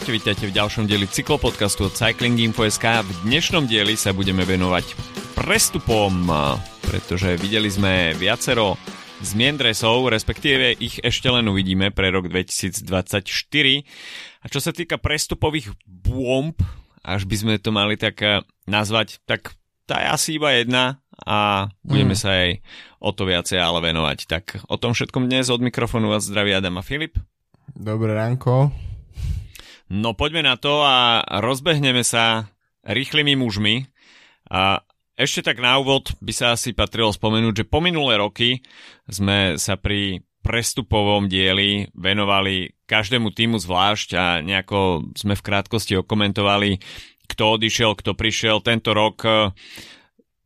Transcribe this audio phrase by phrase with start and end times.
[0.00, 3.04] Čaute, vítajte v ďalšom dieli cyklopodcastu od Cyclinginfo.sk.
[3.04, 4.96] V dnešnom dieli sa budeme venovať
[5.36, 6.24] prestupom,
[6.88, 8.80] pretože videli sme viacero
[9.20, 12.80] zmien dresov, respektíve ich ešte len uvidíme pre rok 2024.
[14.40, 16.56] A čo sa týka prestupových bomb,
[17.04, 19.52] až by sme to mali tak eh, nazvať, tak
[19.84, 22.20] tá je asi iba jedna a budeme mm.
[22.24, 22.64] sa aj
[23.04, 24.18] o to viacej ale venovať.
[24.24, 27.20] Tak o tom všetkom dnes od mikrofónu vás zdraví Adam a Filip.
[27.76, 28.88] Dobré ránko.
[29.90, 32.46] No poďme na to a rozbehneme sa
[32.86, 33.90] rýchlymi mužmi.
[34.46, 34.86] A
[35.18, 38.62] ešte tak na úvod by sa asi patrilo spomenúť, že po minulé roky
[39.10, 46.80] sme sa pri prestupovom dieli venovali každému týmu zvlášť a nejako sme v krátkosti okomentovali,
[47.28, 48.64] kto odišiel, kto prišiel.
[48.64, 49.52] Tento rok e,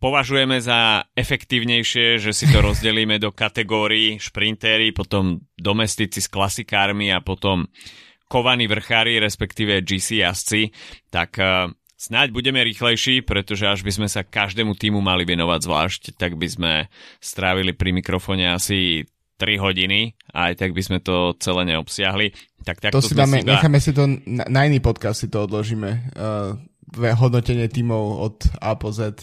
[0.02, 7.22] považujeme za efektívnejšie, že si to rozdelíme do kategórií šprintéri, potom domestici s klasikármi a
[7.22, 7.70] potom
[8.34, 10.74] kovaní vrchári, respektíve GC jazdci,
[11.14, 16.02] tak uh, snáď budeme rýchlejší, pretože až by sme sa každému týmu mali venovať zvlášť,
[16.18, 16.72] tak by sme
[17.22, 19.06] strávili pri mikrofóne asi
[19.38, 22.34] 3 hodiny a aj tak by sme to celé neobsiahli.
[22.66, 25.46] Tak, tak to si dáme, si necháme si to na, na iný podcast si to
[25.46, 26.10] odložíme.
[26.18, 26.58] Uh,
[27.14, 29.22] hodnotenie tímov od A po Z.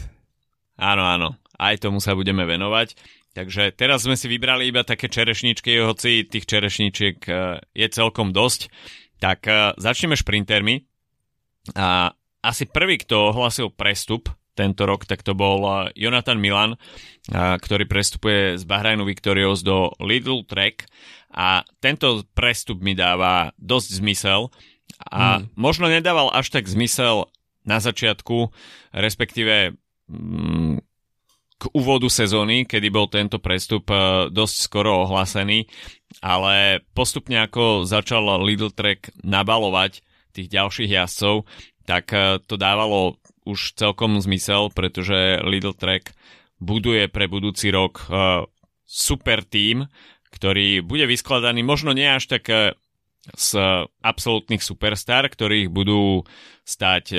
[0.80, 1.36] Áno, áno.
[1.62, 2.96] Aj tomu sa budeme venovať.
[3.32, 8.68] Takže teraz sme si vybrali iba také čerešničky, hoci tých čerešničiek e, je celkom dosť.
[9.22, 10.82] Tak e, začneme šprintermi.
[11.78, 12.10] A
[12.42, 16.74] asi prvý, kto ohlasil prestup tento rok, tak to bol e, Jonathan Milan,
[17.32, 20.90] ktorý prestupuje z Bahrajnu Victorious do Lidl Track
[21.32, 24.52] a tento prestup mi dáva dosť zmysel
[25.00, 25.56] a mm.
[25.56, 27.32] možno nedával až tak zmysel
[27.64, 28.52] na začiatku,
[28.92, 29.78] respektíve
[30.10, 30.82] mm,
[31.62, 35.70] k úvodu sezóny, kedy bol tento prestup e, dosť skoro ohlásený,
[36.26, 40.02] ale postupne ako začal Lidl Trek nabalovať
[40.34, 41.46] tých ďalších jazdcov,
[41.86, 46.18] tak e, to dávalo už celkom zmysel, pretože Lidl Trek
[46.58, 48.50] buduje pre budúci rok e,
[48.90, 49.86] super tým,
[50.34, 52.50] ktorý bude vyskladaný možno nie až tak
[53.38, 53.50] z
[54.02, 56.26] absolútnych superstar, ktorých budú
[56.66, 57.14] stať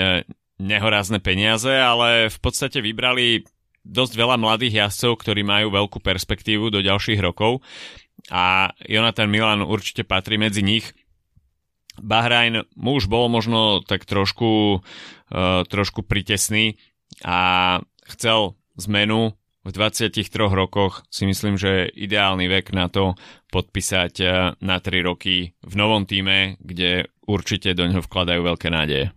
[0.59, 3.47] nehorázne peniaze, ale v podstate vybrali
[3.83, 7.63] dosť veľa mladých jazdcov, ktorí majú veľkú perspektívu do ďalších rokov
[8.31, 10.95] a Jonathan Milan určite patrí medzi nich.
[11.99, 16.79] Bahrajn mu už bol možno tak trošku, uh, trošku pritesný
[17.27, 17.79] a
[18.09, 23.15] chcel zmenu v 23 rokoch si myslím, že je ideálny vek na to
[23.55, 29.15] podpísať uh, na 3 roky v novom týme, kde určite do ňoho vkladajú veľké nádeje.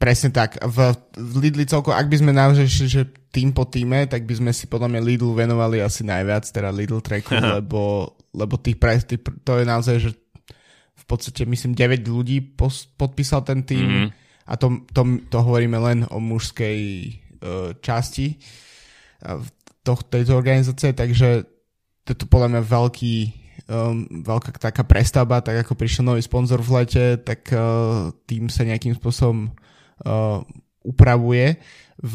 [0.00, 0.56] Presne tak.
[0.64, 4.50] V, v Lidli celko, ak by sme naozaj že tým po týme, tak by sme
[4.50, 9.22] si podľa mňa Lidl venovali asi najviac, teda Lidl tracku, lebo, lebo tých, pre, tých,
[9.46, 10.10] to je naozaj, že
[11.00, 14.08] v podstate myslím 9 ľudí pos, podpísal ten tým mm-hmm.
[14.50, 16.78] a to, to, to hovoríme len o mužskej
[17.40, 18.38] uh, časti
[19.26, 19.40] uh,
[19.86, 21.46] to, tejto organizácie, takže
[22.04, 23.14] to je podľa mňa veľký
[23.70, 28.66] um, veľká taká prestavba, tak ako prišiel nový sponzor v lete, tak uh, tým sa
[28.66, 29.50] nejakým spôsobom
[30.04, 30.42] uh,
[30.82, 31.60] upravuje.
[32.00, 32.14] V,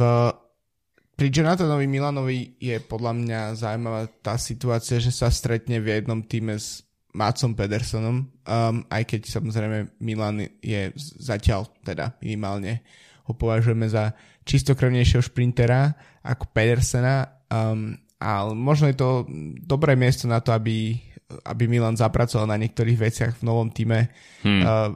[1.16, 6.60] pri Jonathanovi Milanovi je podľa mňa zaujímavá tá situácia, že sa stretne v jednom týme
[6.60, 6.84] s
[7.16, 12.84] Matsom Pedersonom, um, aj keď samozrejme Milan je zatiaľ teda minimálne
[13.26, 14.14] ho považujeme za
[14.46, 19.26] čistokrvnejšieho šprintera ako Pedersena, um, ale možno je to
[19.66, 21.00] dobré miesto na to, aby,
[21.48, 24.14] aby Milan zapracoval na niektorých veciach v novom týme.
[24.46, 24.62] Hmm.
[24.62, 24.92] Uh,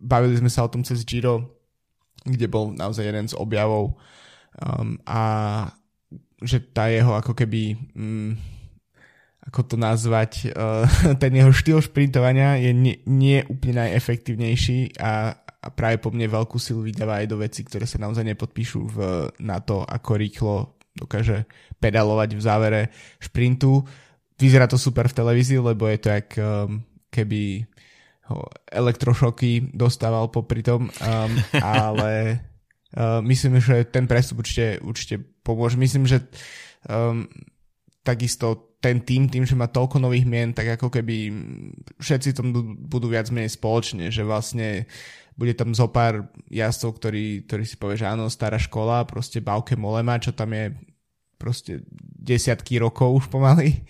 [0.00, 1.60] bavili sme sa o tom cez Giro,
[2.24, 4.00] kde bol naozaj jeden z objavov
[4.60, 5.22] um, a
[6.44, 8.36] že tá jeho ako keby um,
[9.46, 10.84] ako to nazvať, uh,
[11.22, 16.58] ten jeho štýl šprintovania je nie, nie úplne najefektívnejší a, a práve po mne veľkú
[16.58, 18.96] silu vydáva aj do veci, ktoré sa naozaj nepodpíšu v,
[19.40, 20.54] na to, ako rýchlo
[20.96, 21.44] dokáže
[21.78, 22.82] pedalovať v závere
[23.20, 23.84] šprintu.
[24.36, 26.80] Vyzerá to super v televízii, lebo je to jak um,
[27.12, 27.64] keby
[28.72, 31.32] elektrošoky dostával popri tom, um,
[31.62, 32.42] ale
[32.96, 35.76] uh, myslím, že ten prestup určite, určite pomôže.
[35.76, 36.24] Myslím, že
[36.88, 37.28] um,
[38.02, 41.32] takisto ten tým, tým, že má toľko nových mien, tak ako keby
[41.98, 42.52] všetci tom
[42.86, 44.86] budú viac menej spoločne, že vlastne
[45.36, 49.76] bude tam zo pár jazdcov, ktorí, ktorí si povie, že áno, stará škola, proste Bauke
[49.76, 50.72] Molema, čo tam je
[51.36, 51.84] proste
[52.16, 53.84] desiatky rokov už pomaly,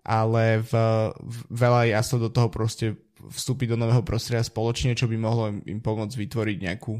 [0.00, 0.72] ale v,
[1.20, 2.86] v, veľa jazdcov do toho proste
[3.18, 6.96] vstúpiť do nového prostredia spoločne, čo by mohlo im, im pomôcť vytvoriť nejakú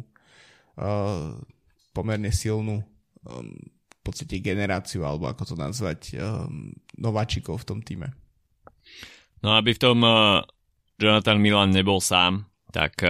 [0.78, 1.34] uh,
[1.90, 2.80] pomerne silnú
[3.26, 3.52] um,
[3.90, 8.14] v podstate generáciu, alebo ako to nazvať, um, nováčikov v tom týme.
[9.42, 10.40] No aby v tom uh,
[10.96, 13.00] Jonathan Milan nebol sám, tak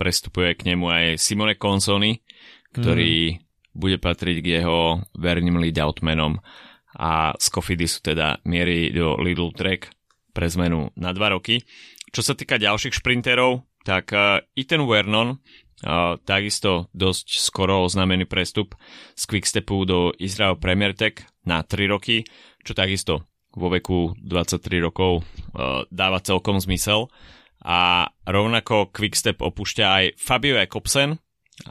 [0.00, 2.24] prestupuje k nemu aj Simone Consoni,
[2.72, 3.38] ktorý mm.
[3.76, 6.40] bude patriť k jeho verným lead-outmenom
[6.96, 9.92] a z Cofidisu teda mierí do Lidl Track
[10.32, 11.60] pre zmenu na dva roky.
[12.08, 14.16] Čo sa týka ďalších šprinterov, tak
[14.56, 15.61] Ethan Vernon Uh,
[16.22, 18.78] takisto dosť skoro oznámený prestup
[19.18, 22.22] z Quickstepu do Israel Premier Tech na 3 roky,
[22.62, 27.12] čo takisto vo veku 23 rokov uh, dáva celkom zmysel.
[27.62, 31.20] A rovnako Quickstep opúšťa aj Fabio Jakobsen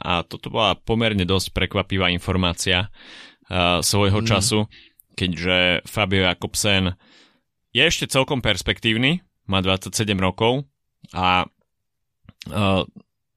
[0.00, 4.26] a toto bola pomerne dosť prekvapivá informácia uh, svojho mm.
[4.28, 4.58] času,
[5.12, 6.96] keďže Fabio Jakobsen
[7.72, 10.64] je ešte celkom perspektívny, má 27 rokov
[11.12, 12.84] a uh,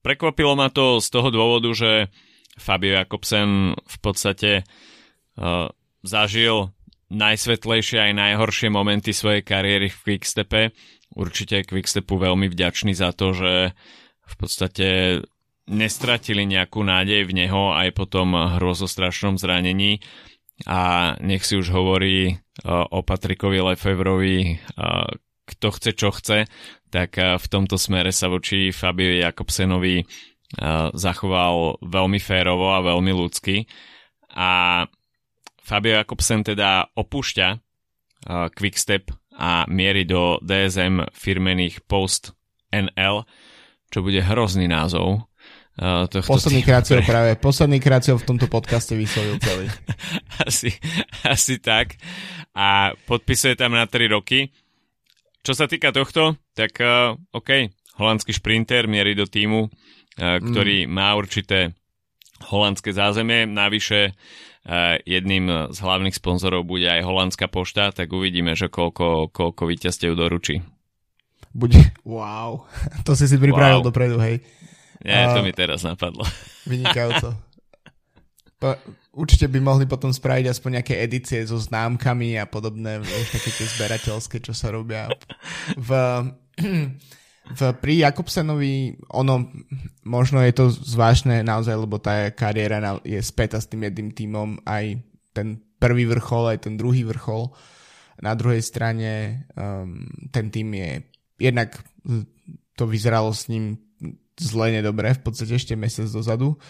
[0.06, 2.14] Prekvapilo ma to z toho dôvodu, že
[2.54, 5.66] Fabio Jakobsen v podstate uh,
[6.06, 6.70] zažil
[7.10, 10.70] najsvetlejšie aj najhoršie momenty svojej kariéry v Quickstepe.
[11.10, 13.74] Určite Quickstepu veľmi vďačný za to, že
[14.30, 14.86] v podstate
[15.66, 19.98] nestratili nejakú nádej v neho aj po tom hrozostrašnom zranení
[20.70, 22.30] a nech si už hovorí
[22.62, 25.10] uh, o Patrikovi Lefevrovi, uh,
[25.46, 26.50] kto chce, čo chce,
[26.90, 30.06] tak eh, v tomto smere sa voči Fabiovi Jakobsenovi eh,
[30.90, 33.66] zachoval veľmi férovo a veľmi ľudsky.
[34.36, 34.82] A
[35.62, 37.58] Fabio Jakobsen teda opúšťa eh,
[38.50, 42.32] Quickstep a mierí do DSM firmených Post
[42.72, 43.28] NL,
[43.92, 45.28] čo bude hrozný názov.
[46.24, 47.04] posledný krát pre...
[47.12, 49.68] práve, posledný krát v tomto podcaste vyslovil celý.
[50.48, 50.72] asi,
[51.20, 52.00] asi tak.
[52.56, 54.48] A podpisuje tam na 3 roky
[55.46, 57.70] čo sa týka tohto, tak uh, OK,
[58.02, 60.90] holandský šprinter mierí do týmu, uh, ktorý mm.
[60.90, 61.70] má určité
[62.50, 63.46] holandské zázemie.
[63.46, 69.62] Navyše uh, jedným z hlavných sponzorov bude aj holandská pošta, tak uvidíme, že koľko, koľko
[69.70, 70.66] víťazstiev doručí.
[71.54, 72.66] Bude, wow,
[73.06, 73.86] to si si pripravil wow.
[73.86, 74.42] dopredu, hej.
[75.06, 76.26] Nie, to uh, mi teraz napadlo.
[76.66, 77.38] Vynikajúco.
[78.56, 78.72] Po,
[79.16, 83.00] určite by mohli potom spraviť aspoň nejaké edície so známkami a podobné,
[83.32, 85.08] také tie zberateľské, čo sa robia.
[85.74, 85.90] V,
[87.56, 89.48] v, pri Jakobsenovi, ono,
[90.04, 95.00] možno je to zvláštne naozaj, lebo tá kariéra je späta s tým jedným tímom, aj
[95.32, 97.48] ten prvý vrchol, aj ten druhý vrchol.
[98.20, 100.90] Na druhej strane um, ten tým je
[101.36, 101.76] jednak
[102.76, 103.76] to vyzeralo s ním
[104.36, 106.60] zle nedobre, v podstate ešte mesiac dozadu.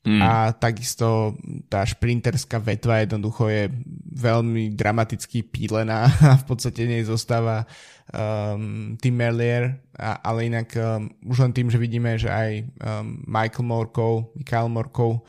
[0.00, 0.20] Mm.
[0.24, 1.36] A takisto
[1.68, 3.68] tá šprinterská vetva jednoducho je
[4.16, 7.68] veľmi dramaticky pílená a v podstate nej zostáva
[8.08, 12.50] um, Tim Merlier, a, ale inak um, už len tým, že vidíme, že aj
[12.80, 15.20] um, Michael Morkov, Michael Morkov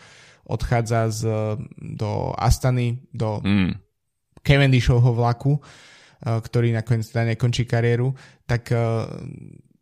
[0.48, 1.22] odchádza z,
[1.76, 3.76] do Astany, do mm.
[4.40, 8.16] Cavendishovho vlaku, uh, ktorý nakoniec teda nekončí kariéru,
[8.48, 9.04] tak uh,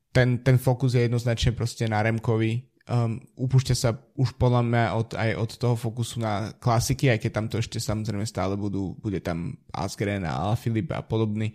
[0.09, 5.09] ten, ten fokus je jednoznačne proste na Remkovi um, upúšťa sa už podľa mňa od,
[5.13, 9.21] aj od toho fokusu na klasiky, aj keď tam to ešte samozrejme stále budú, bude
[9.21, 11.53] tam Asgren a Alaphilippe a podobný,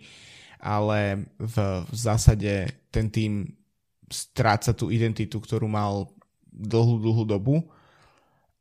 [0.63, 1.55] ale v,
[1.85, 3.51] v zásade ten tým
[4.07, 6.07] stráca tú identitu, ktorú mal
[6.49, 7.67] dlhú, dlhú dobu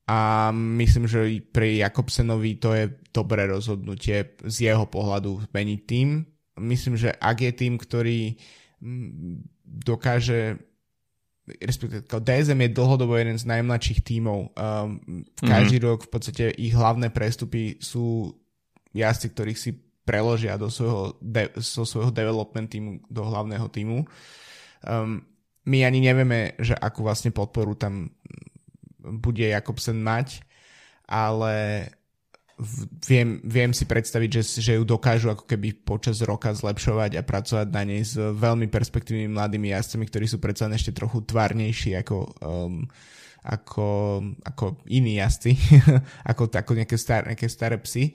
[0.04, 6.20] a myslím, že pre Jakobsenovi to je dobré rozhodnutie z jeho pohľadu zmeniť tým.
[6.60, 8.36] Myslím, že ak je tým, ktorý
[8.84, 10.60] mm, dokáže
[11.44, 14.56] respektíve DSM je dlhodobo jeden z najmladších tímov.
[14.56, 15.88] Um, každý mm-hmm.
[15.92, 18.32] rok v podstate ich hlavné prestupy sú
[18.96, 19.70] jazdci, ktorých si
[20.04, 24.08] preložia do svojho, de, so svojho development týmu do hlavného týmu.
[24.84, 25.24] Um,
[25.64, 28.12] my ani nevieme, že akú vlastne podporu tam
[29.00, 30.44] bude Jakobsen mať,
[31.08, 31.88] ale
[33.08, 37.68] viem, viem si predstaviť, že, že ju dokážu ako keby počas roka zlepšovať a pracovať
[37.74, 42.86] na nej s veľmi perspektívnymi mladými jazdcami, ktorí sú predsa ešte trochu tvárnejší ako, um,
[43.42, 43.88] ako,
[44.46, 45.58] ako iní jazdci,
[46.30, 48.14] ako, ako nejaké, star, nejaké staré psy.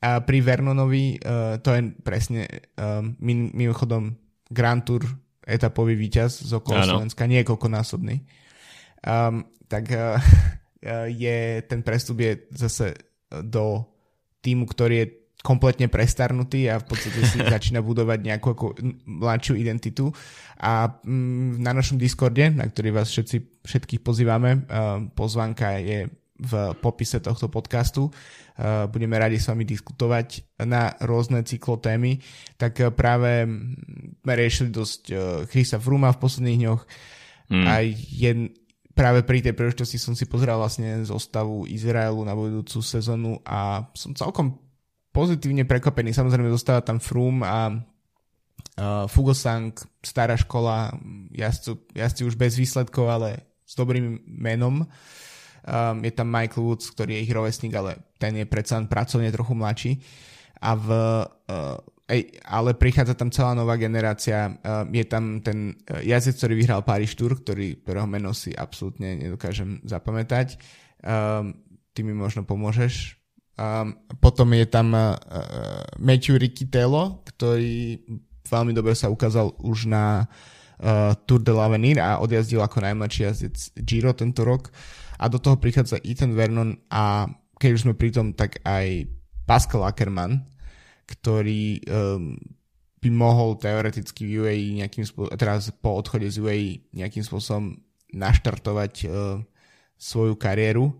[0.00, 2.48] A pri Vernonovi uh, to je presne
[2.80, 3.16] um,
[3.52, 4.16] mimochodom
[4.48, 5.04] Grand Tour
[5.46, 8.24] etapový víťaz z okolo Slovenska, niekoľkonásobný.
[9.04, 10.16] Um, tak uh,
[11.12, 13.84] je, ten prestup je zase do
[14.42, 15.06] týmu, ktorý je
[15.46, 18.66] kompletne prestarnutý a v podstate si začína budovať nejakú ako
[19.06, 20.10] mladšiu identitu.
[20.58, 24.66] A mm, na našom Discorde, na ktorý vás všetci, všetkých pozývame,
[25.14, 26.52] pozvanka je v
[26.84, 28.12] popise tohto podcastu.
[28.92, 32.20] Budeme radi s vami diskutovať na rôzne cyklotémy.
[32.60, 33.48] Tak práve
[34.20, 35.00] sme riešili dosť
[35.48, 36.82] Chrisa Fruma v posledných dňoch
[37.52, 37.64] mm.
[37.64, 37.74] a
[38.12, 38.52] jeden,
[38.96, 44.16] práve pri tej príležitosti som si pozrel vlastne zostavu Izraelu na budúcu sezónu a som
[44.16, 44.56] celkom
[45.12, 46.16] pozitívne prekvapený.
[46.16, 47.76] Samozrejme zostáva tam Froome a
[48.76, 49.72] Uh, Fugosang,
[50.04, 50.92] stará škola,
[51.32, 54.84] jazdci, jazdci už bez výsledkov, ale s dobrým menom.
[55.64, 59.56] Um, je tam Michael Woods, ktorý je ich rovesník, ale ten je predsa pracovne trochu
[59.56, 59.92] mladší.
[60.60, 64.58] A v, uh, ej, ale prichádza tam celá nová generácia.
[64.62, 69.18] Uh, je tam ten uh, jazdec, ktorý vyhral Paris Tour, ktorý, ktorého meno si absolútne
[69.18, 70.58] nedokážem zapamätať.
[71.02, 73.18] Um, ty mi možno pomôžeš.
[73.56, 75.16] Um, potom je tam uh,
[75.96, 78.04] Matthew Rikitello, ktorý
[78.46, 80.28] veľmi dobre sa ukázal už na
[80.78, 84.70] uh, Tour de l'Avenir a odjazdil ako najmladší jazdec Giro tento rok.
[85.16, 89.08] A do toho prichádza Ethan Vernon a keď už sme pri tom, tak aj
[89.48, 90.44] Pascal Ackermann,
[91.06, 92.34] ktorý um,
[92.98, 97.78] by mohol teoreticky v UAE nejakým spôsobom, teraz po odchode z UAE nejakým spôsobom
[98.10, 99.38] naštartovať uh,
[99.94, 100.94] svoju kariéru um,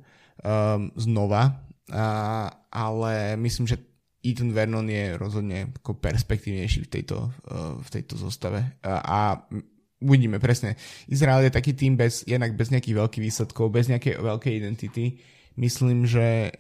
[0.95, 1.59] znova,
[1.91, 3.83] uh, ale myslím, že
[4.23, 8.79] Ethan Vernon je rozhodne ako perspektívnejší v tejto, uh, v tejto zostave.
[8.83, 9.19] Uh, a
[9.99, 10.79] uvidíme presne.
[11.11, 15.19] Izrael je taký tým bez, jednak bez nejakých veľkých výsledkov, bez nejakej veľkej identity.
[15.57, 16.53] Myslím, že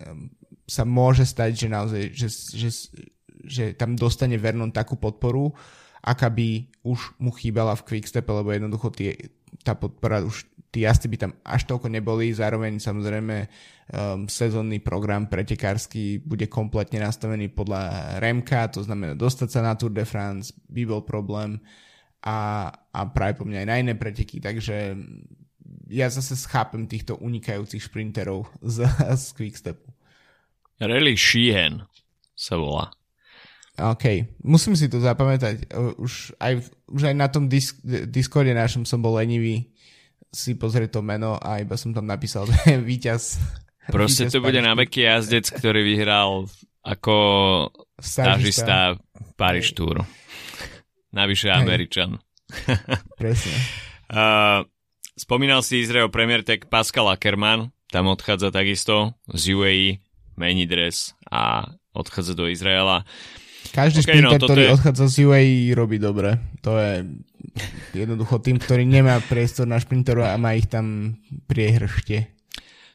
[0.66, 2.70] sa môže stať, že naozaj, že, že,
[3.46, 5.54] že tam dostane Vernon takú podporu,
[6.02, 9.16] aká by už mu chýbala v Quickstep, lebo jednoducho tie,
[9.66, 15.24] tá podpora už tí jazdci by tam až toľko neboli, zároveň samozrejme um, sezónny program
[15.24, 20.84] pretekársky bude kompletne nastavený podľa Remka, to znamená dostať sa na Tour de France by
[20.84, 21.56] bol problém
[22.20, 25.00] a, a práve po mňa aj na iné preteky, takže
[25.88, 28.84] ja zase schápem týchto unikajúcich šprinterov z,
[29.16, 29.86] z Quickstepu.
[30.76, 31.88] Rally Sheehan
[32.36, 32.92] sa volá.
[33.76, 34.04] OK,
[34.40, 35.68] musím si to zapamätať.
[36.00, 39.68] Už aj, už aj na tom disk, Discorde našom som bol lenivý
[40.32, 42.48] si pozrieť to meno a iba som tam napísal
[42.88, 43.40] víťaz.
[43.88, 46.50] Proste to bude na veky jazdec, ktorý vyhral
[46.82, 47.16] ako
[47.98, 48.98] stážista
[49.38, 50.02] Paris Tour.
[51.14, 52.18] Navyše Američan.
[53.20, 53.56] Presne.
[54.12, 54.62] uh,
[55.18, 59.88] spomínal si Izrael Premier Tech Pascal Ackermann, tam odchádza takisto z UAE,
[60.36, 63.06] mení dres a odchádza do Izraela.
[63.72, 64.72] Každý okay, šprinter, no, ktorý je...
[64.76, 66.38] odchádza z UAE, robí dobre.
[66.66, 67.06] To je
[67.96, 71.16] jednoducho tým, ktorý nemá priestor na šprinteru a má ich tam
[71.48, 72.28] priehršte.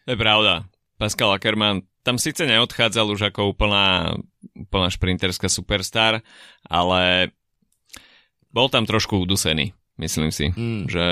[0.05, 0.67] To je pravda.
[1.01, 4.17] Pascal Ackermann tam síce neodchádzal už ako úplná,
[4.57, 6.25] úplná šprinterská superstar,
[6.65, 7.33] ale
[8.49, 10.49] bol tam trošku udusený, myslím si.
[10.49, 10.89] Mm.
[10.89, 11.05] Že,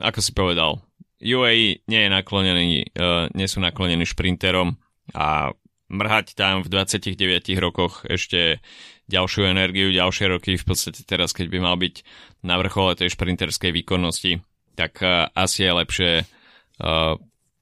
[0.00, 0.84] ako si povedal,
[1.24, 2.66] UAE nie je naklonený,
[3.00, 4.76] uh, nie sú naklonení šprinterom
[5.16, 5.56] a
[5.88, 7.14] mrhať tam v 29
[7.62, 8.58] rokoch ešte
[9.06, 12.02] ďalšiu energiu, ďalšie roky, v podstate teraz, keď by mal byť
[12.42, 14.42] na vrchole tej šprinterskej výkonnosti,
[14.74, 17.14] tak uh, asi je lepšie uh,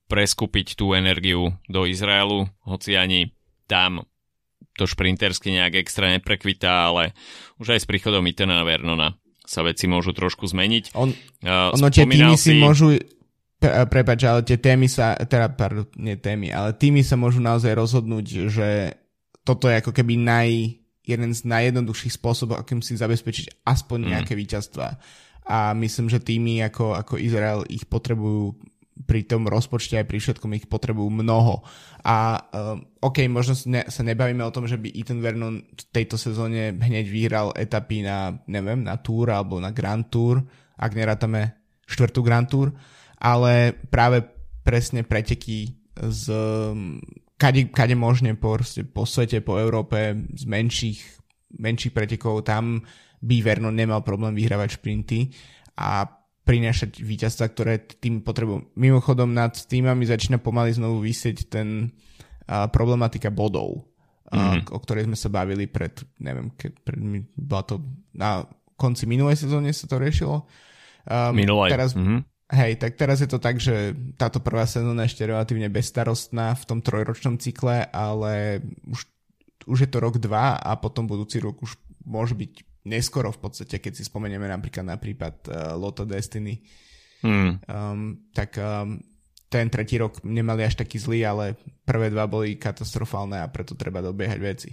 [0.08, 3.32] preskúpiť tú energiu do Izraelu, hoci ani
[3.68, 4.08] tam
[4.74, 7.14] to šprintersky nejak extra neprekvitá, ale
[7.62, 9.14] už aj s príchodom Itana Vernona
[9.44, 10.96] sa veci môžu trošku zmeniť.
[10.96, 12.96] On, uh, ono tie týmy si môžu
[13.86, 18.50] prepač, ale tie témy sa, teda, pardon, nie témy, ale týmy sa môžu naozaj rozhodnúť,
[18.50, 18.68] že
[19.44, 20.50] toto je ako keby naj,
[21.04, 24.08] jeden z najjednoduchších spôsobov, akým si zabezpečiť aspoň mm.
[24.08, 24.96] nejaké víťazstva.
[25.44, 28.56] A myslím, že týmy ako, ako Izrael ich potrebujú
[29.04, 31.66] pri tom rozpočte aj pri všetkom ich potrebujú mnoho.
[32.06, 36.14] A um, OK, možno ne, sa nebavíme o tom, že by Ethan Vernon v tejto
[36.14, 40.46] sezóne hneď vyhral etapy na, neviem, na Tour alebo na Grand Tour,
[40.78, 42.70] ak nerátame štvrtú Grand Tour,
[43.18, 44.24] ale práve
[44.64, 46.24] presne preteky z
[47.36, 48.58] kade, kade možne po,
[48.94, 51.00] po svete, po Európe, z menších,
[51.58, 52.82] menších pretekov, tam
[53.24, 55.32] by Verno nemal problém vyhrávať šprinty
[55.80, 56.04] a
[56.44, 58.76] prinášať víťazstva, ktoré tým potrebujú.
[58.76, 63.88] Mimochodom nad týmami začína pomaly znovu vysieť ten uh, problematika bodov,
[64.28, 64.68] mm-hmm.
[64.68, 67.00] uh, o ktorej sme sa bavili pred, neviem, ke, pred,
[67.32, 67.80] bola to
[68.12, 68.44] na
[68.76, 70.44] konci minulej sezóne sa to riešilo.
[71.08, 71.72] Um, Minulej.
[71.72, 72.20] Teraz, mm-hmm.
[72.54, 76.64] Hej, tak teraz je to tak, že táto prvá sezóna je ešte relatívne bezstarostná v
[76.70, 79.10] tom trojročnom cykle, ale už,
[79.66, 81.74] už je to rok, dva a potom budúci rok už
[82.06, 82.52] môže byť
[82.86, 86.62] neskoro v podstate, keď si spomenieme napríklad na prípad uh, Lotto Destiny.
[87.26, 87.58] Hmm.
[87.66, 89.02] Um, tak um,
[89.50, 93.98] ten tretí rok nemali až taký zlý, ale prvé dva boli katastrofálne a preto treba
[93.98, 94.70] dobiehať veci.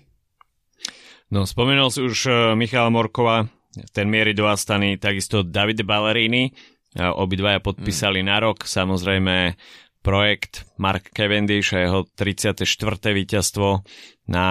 [1.32, 3.48] No, spomenul si už uh, Michala Morkova,
[3.96, 6.52] ten miery do Astany, takisto Davide Ballerini,
[6.98, 8.28] Obidvaja podpísali mm.
[8.28, 9.56] na rok, samozrejme
[10.02, 12.66] projekt Mark Cavendish a jeho 34.
[13.14, 13.86] víťazstvo
[14.28, 14.48] na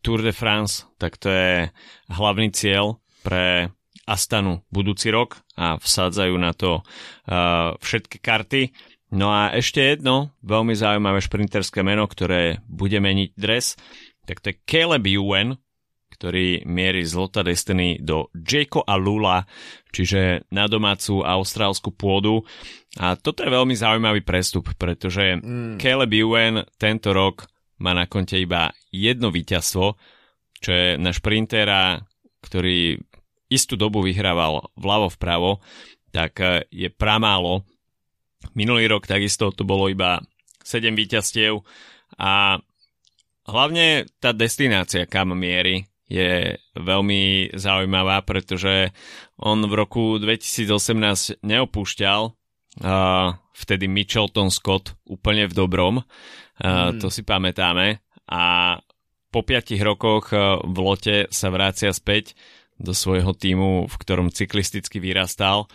[0.00, 1.68] Tour de France, tak to je
[2.08, 3.74] hlavný cieľ pre
[4.06, 8.70] Astanu budúci rok a vsádzajú na to uh, všetky karty.
[9.10, 13.74] No a ešte jedno veľmi zaujímavé šprinterské meno, ktoré bude meniť dres,
[14.22, 15.58] tak to je Caleb Ewan,
[16.16, 19.44] ktorý mierí zlota Destiny do Jayko a Lula,
[19.92, 22.40] čiže na domácu austrálsku pôdu.
[22.96, 25.76] A toto je veľmi zaujímavý prestup, pretože mm.
[25.76, 27.44] Caleb Ewan tento rok
[27.84, 29.86] má na konte iba jedno víťazstvo,
[30.64, 32.00] čo je na šprintera,
[32.40, 32.96] ktorý
[33.52, 35.50] istú dobu vyhrával vľavo vpravo,
[36.10, 37.62] tak e, je pramálo.
[38.56, 40.18] Minulý rok takisto to bolo iba
[40.64, 41.62] 7 víťazstiev
[42.18, 42.58] a
[43.46, 48.94] hlavne tá destinácia, kam mierí, je veľmi zaujímavá, pretože
[49.42, 56.04] on v roku 2018 neopúšťal uh, vtedy Mitchelton Scott úplne v dobrom, uh,
[56.62, 57.02] mm.
[57.02, 57.98] to si pamätáme
[58.30, 58.42] a
[59.34, 62.38] po piatich rokoch uh, v lote sa vrácia späť
[62.78, 65.66] do svojho týmu, v ktorom cyklisticky vyrastal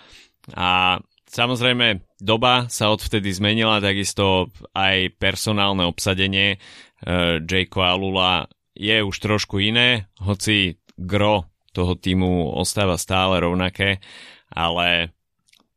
[0.56, 1.00] a
[1.32, 6.60] Samozrejme, doba sa odvtedy zmenila, takisto aj personálne obsadenie.
[7.08, 14.02] Uh, Jake Alula je už trošku iné, hoci gro toho týmu ostáva stále rovnaké,
[14.50, 15.14] ale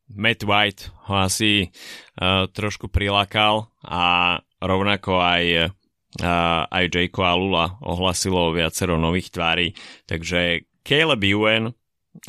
[0.09, 4.05] Matt White ho asi uh, trošku prilákal a
[4.57, 5.45] rovnako aj,
[6.25, 9.77] uh, aj Jake Alula ohlasilo viacero nových tvári,
[10.09, 11.77] takže Caleb Ewan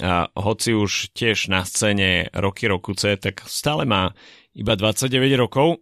[0.01, 4.11] a hoci už tiež na scéne roky rokuce, tak stále má
[4.57, 5.77] iba 29 rokov,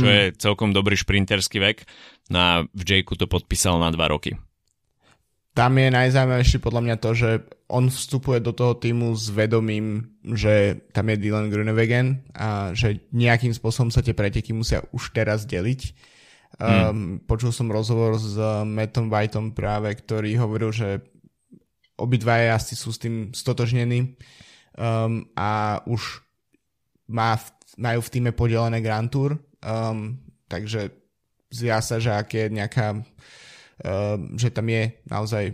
[0.00, 1.88] čo je celkom dobrý šprinterský vek.
[2.32, 4.36] Na v Jakeu to podpísal na 2 roky.
[5.54, 7.30] Tam je najzaujímavejšie podľa mňa to, že
[7.70, 13.54] on vstupuje do toho týmu s vedomím, že tam je Dylan Grunewegen a že nejakým
[13.54, 15.94] spôsobom sa tie preteky musia už teraz deliť.
[16.58, 16.90] Hmm.
[16.90, 18.34] Um, počul som rozhovor s
[18.66, 21.06] Mattom Whiteom práve, ktorý hovoril, že
[21.98, 24.18] obidvaja asi sú s tým stotožnení
[24.74, 26.23] um, a už
[27.10, 27.46] má v,
[27.76, 30.16] majú v týme podelené Grand Tour, um,
[30.48, 30.92] takže
[31.52, 33.02] zdá sa, že ak je nejaká um,
[34.38, 35.44] že tam je naozaj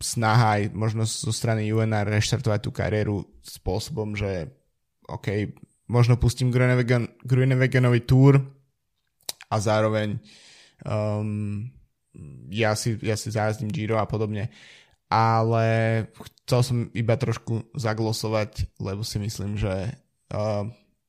[0.00, 4.52] snaha aj možnosť zo strany UNR reštartovať tú kariéru spôsobom, že
[5.08, 5.52] OK,
[5.88, 6.52] možno pustím
[7.24, 8.40] Grunewegenovi Tour
[9.48, 10.20] a zároveň
[10.84, 11.68] um,
[12.52, 14.52] ja, si, ja si zajazdím Giro a podobne.
[15.12, 15.66] Ale
[16.42, 19.94] chcel som iba trošku zaglosovať, lebo si myslím, že
[20.32, 20.66] uh,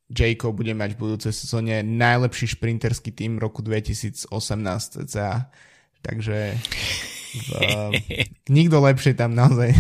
[0.10, 5.50] Jayco bude mať v budúcej sezóne najlepší šprinterský tým roku 2018 cca.
[6.06, 6.38] Takže
[7.36, 7.50] v,
[8.58, 9.74] nikto lepšie tam naozaj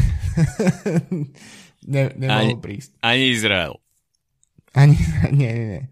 [1.85, 2.89] ne, nemohol ani, prísť.
[3.05, 3.77] Ani Izrael.
[4.73, 4.97] Ani,
[5.37, 5.83] nie, nie, nie.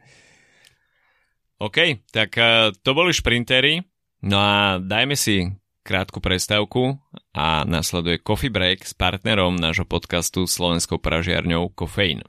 [1.61, 3.85] OK, tak uh, to boli šprintery.
[4.23, 5.47] No a dajme si
[5.83, 6.95] krátku prestávku
[7.35, 12.23] a nasleduje Coffee Break s partnerom nášho podcastu slovenskou pražiarňou Kofeín.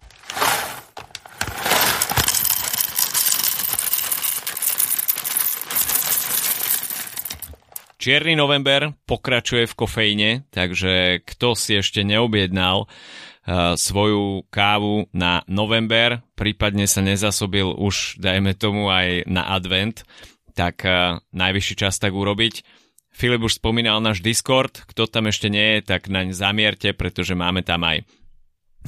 [8.05, 16.21] Čierny november pokračuje v kofeíne, takže kto si ešte neobjednal uh, svoju kávu na november,
[16.37, 20.05] prípadne sa nezasobil už, dajme tomu, aj na advent,
[20.53, 22.61] tak uh, najvyšší čas tak urobiť.
[23.09, 27.65] Filip už spomínal náš Discord, kto tam ešte nie je, tak naň zamierte, pretože máme
[27.65, 28.05] tam aj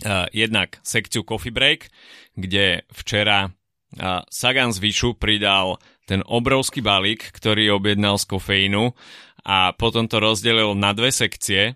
[0.05, 1.89] uh, jednak sekciu Coffee Break,
[2.37, 8.95] kde včera uh, Sagan z Vyšu pridal ten obrovský balík, ktorý objednal z kofeínu
[9.43, 11.75] a potom to rozdelil na dve sekcie.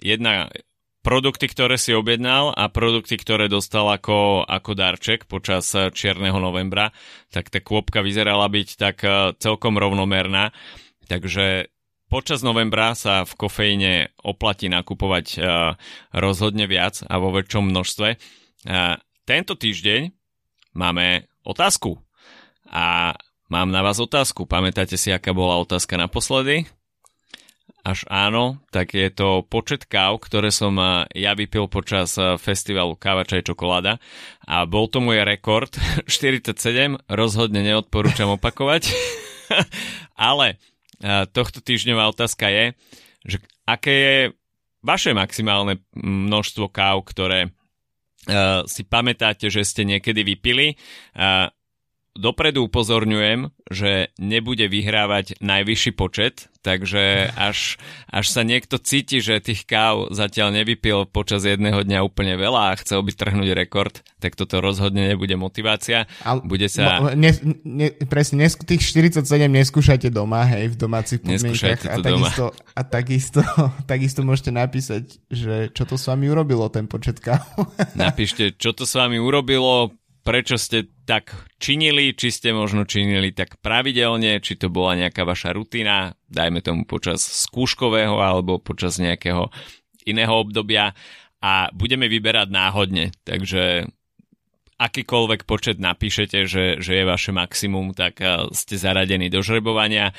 [0.00, 0.48] Jedna
[1.04, 6.90] produkty, ktoré si objednal a produkty, ktoré dostal ako, ako darček počas čierneho novembra,
[7.28, 8.96] tak tá kôpka vyzerala byť tak
[9.36, 10.50] celkom rovnomerná.
[11.08, 11.68] Takže
[12.08, 15.76] Počas novembra sa v kofeíne oplatí nakupovať uh,
[16.16, 18.16] rozhodne viac a vo väčšom množstve.
[19.28, 20.08] Tento týždeň
[20.72, 22.00] máme otázku.
[22.72, 23.12] A
[23.48, 24.44] mám na vás otázku.
[24.44, 26.68] Pamätáte si, aká bola otázka naposledy?
[27.84, 30.76] Až áno, tak je to počet káv, ktoré som
[31.16, 33.96] ja vypil počas festivalu Káva, čaj, čokoláda
[34.44, 35.72] a bol to môj rekord
[36.04, 38.92] 47, rozhodne neodporúčam opakovať,
[40.30, 40.60] ale
[41.32, 42.64] tohto týždňová otázka je,
[43.24, 44.18] že aké je
[44.84, 47.54] vaše maximálne množstvo káv, ktoré
[48.68, 50.76] si pamätáte, že ste niekedy vypili.
[52.18, 57.78] Dopredu upozorňujem, že nebude vyhrávať najvyšší počet, takže až,
[58.10, 62.78] až sa niekto cíti, že tých káv zatiaľ nevypil počas jedného dňa úplne veľa a
[62.82, 66.10] chcel by trhnúť rekord, tak toto rozhodne nebude motivácia.
[66.26, 67.14] Ale, bude sa...
[67.14, 71.86] Ne, ne, presne, nes, tých 47 neskúšajte doma, hej, v domácich podmienkach.
[71.86, 73.40] A takisto, a takisto,
[73.94, 77.46] takisto môžete napísať, že čo to s vami urobilo, ten počet káv.
[77.94, 79.94] Napíšte, čo to s vami urobilo,
[80.28, 85.56] prečo ste tak činili, či ste možno činili tak pravidelne, či to bola nejaká vaša
[85.56, 89.48] rutina, dajme tomu počas skúškového alebo počas nejakého
[90.04, 90.92] iného obdobia
[91.40, 93.88] a budeme vyberať náhodne, takže
[94.76, 98.20] akýkoľvek počet napíšete, že, že je vaše maximum, tak
[98.52, 100.12] ste zaradení do žrebovania.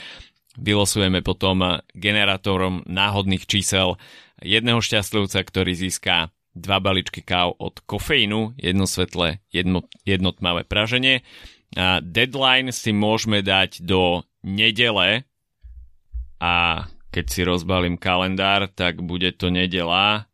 [0.58, 4.02] Vylosujeme potom generátorom náhodných čísel
[4.42, 11.24] jedného šťastlivca, ktorý získa dva baličky káv od kofeínu, jedno svetlé, jedno, jedno tmavé praženie.
[11.80, 15.24] A deadline si môžeme dať do nedele
[16.40, 20.30] a keď si rozbalím kalendár, tak bude to nedela.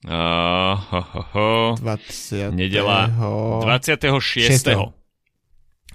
[0.00, 1.50] Uh, ho, ho, ho.
[1.76, 2.56] 20.
[2.56, 3.10] Nedela
[3.60, 4.16] 26.
[4.16, 5.00] 6.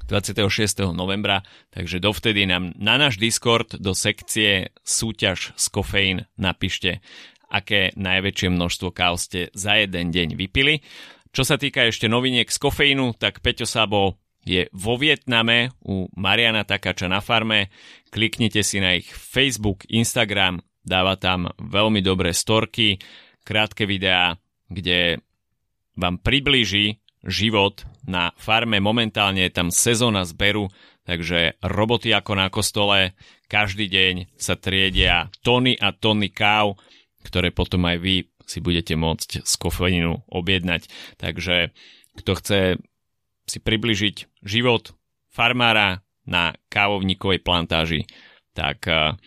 [0.06, 0.94] 26.
[0.94, 1.42] novembra,
[1.74, 7.02] takže dovtedy nám na náš Discord do sekcie súťaž s kofeín napíšte
[7.56, 10.84] aké najväčšie množstvo káv ste za jeden deň vypili.
[11.32, 16.68] Čo sa týka ešte noviniek z kofeínu, tak Peťo Sabo je vo Vietname u Mariana
[16.68, 17.74] Takača na farme.
[18.14, 23.02] Kliknite si na ich Facebook, Instagram, dáva tam veľmi dobré storky,
[23.42, 24.38] krátke videá,
[24.70, 25.20] kde
[25.98, 28.78] vám priblíži život na farme.
[28.78, 30.70] Momentálne je tam sezóna zberu,
[31.10, 33.18] takže roboty ako na kostole,
[33.50, 36.78] každý deň sa triedia tony a tony káv,
[37.26, 40.88] ktoré potom aj vy si budete môcť z kofeínu objednať.
[41.18, 41.74] Takže
[42.22, 42.60] kto chce
[43.50, 44.94] si približiť život
[45.34, 48.06] farmára na kávovníkovej plantáži,
[48.54, 49.18] tak eh,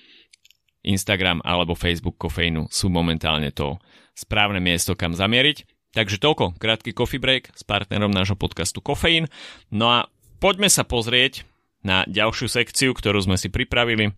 [0.87, 3.77] Instagram alebo Facebook kofeínu sú momentálne to
[4.19, 5.67] správne miesto, kam zamieriť.
[5.95, 9.31] Takže toľko, krátky coffee break s partnerom nášho podcastu Kofeín.
[9.73, 9.99] No a
[10.37, 11.49] poďme sa pozrieť
[11.81, 14.13] na ďalšiu sekciu, ktorú sme si pripravili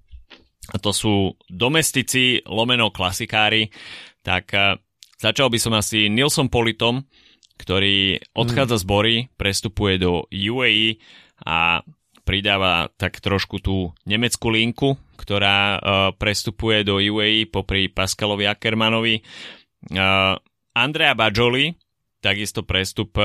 [0.69, 1.15] a to sú
[1.49, 3.73] domestici lomeno klasikári,
[4.21, 4.77] tak uh,
[5.17, 7.09] začal by som asi Nilsom Politom,
[7.57, 11.01] ktorý odchádza z Bory, prestupuje do UAE
[11.45, 11.85] a
[12.25, 15.81] pridáva tak trošku tú nemeckú linku, ktorá uh,
[16.17, 19.21] prestupuje do UAE popri Pascalovi Ackermanovi.
[19.93, 20.37] Uh,
[20.77, 21.75] Andrea Bajoli,
[22.23, 23.19] takisto prestup,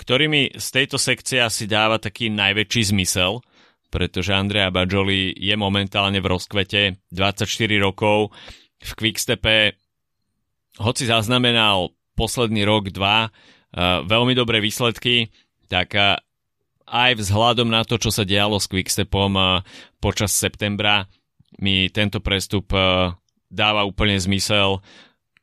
[0.00, 3.42] ktorý mi z tejto sekcie asi dáva taký najväčší zmysel,
[3.90, 7.44] pretože Andrea Bajoli je momentálne v rozkvete 24
[7.82, 8.30] rokov
[8.80, 9.76] v Quickstepe
[10.80, 15.28] hoci zaznamenal posledný rok, dva uh, veľmi dobré výsledky,
[15.68, 16.16] tak uh,
[16.88, 19.60] aj vzhľadom na to, čo sa dialo s Quickstepom uh,
[19.98, 21.10] počas septembra,
[21.60, 22.72] mi tento prestup
[23.50, 24.80] dáva úplne zmysel.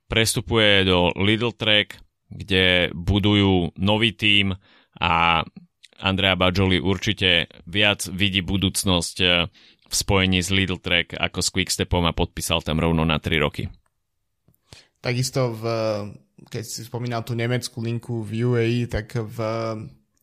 [0.09, 4.57] Prestupuje do Lidl Track, kde budujú nový tím
[4.97, 5.45] a
[6.01, 9.49] Andrea Bajoli určite viac vidí budúcnosť eh,
[9.87, 13.71] v spojení s Lidl Track ako s Quickstepom a podpísal tam rovno na 3 roky.
[14.99, 15.63] Takisto v,
[16.51, 19.37] keď si spomínal tú nemeckú linku v UAE, tak v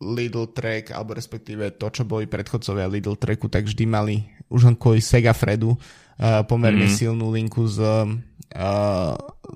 [0.05, 4.21] Lidl Track, alebo respektíve to, čo boli predchodcovia Lidl Tracku, tak vždy mali
[4.53, 7.01] už len kvôli Sega Fredu uh, pomerne mm-hmm.
[7.01, 8.05] silnú linku s, uh,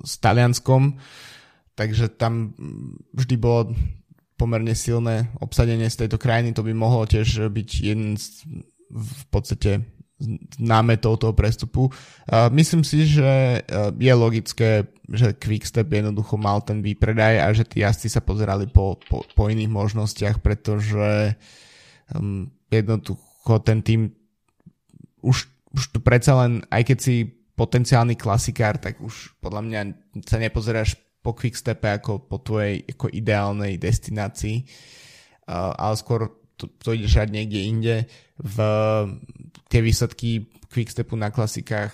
[0.07, 0.96] s Talianskom,
[1.76, 2.57] takže tam
[3.12, 3.76] vždy bolo
[4.38, 8.46] pomerne silné obsadenie z tejto krajiny, to by mohlo tiež byť jeden z
[8.88, 9.85] v podstate
[10.59, 11.94] námetov toho prestupu.
[12.51, 17.87] Myslím si, že uh, je logické, že Quickstep jednoducho mal ten výpredaj a že tí
[17.87, 21.38] jazdci sa pozerali po, po, po iných možnostiach, pretože
[22.11, 24.11] um, jednoducho ten tým
[25.22, 27.14] už, už tu predsa len, aj keď si
[27.55, 29.81] potenciálny klasikár, tak už podľa mňa
[30.27, 30.98] sa nepozeráš
[31.29, 37.29] po Quickstepe ako po tvojej ako ideálnej destinácii, uh, ale skôr to, to ideš aj
[37.29, 37.97] niekde inde.
[38.41, 38.57] V,
[39.69, 41.93] tie výsledky Quickstepu na klasikách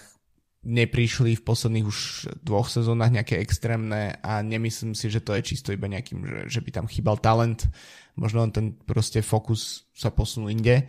[0.64, 1.98] neprišli v posledných už
[2.40, 6.60] dvoch sezónach nejaké extrémne a nemyslím si, že to je čisto iba nejakým, že, že
[6.64, 7.68] by tam chýbal talent.
[8.16, 10.88] Možno len ten proste fokus sa posunul inde.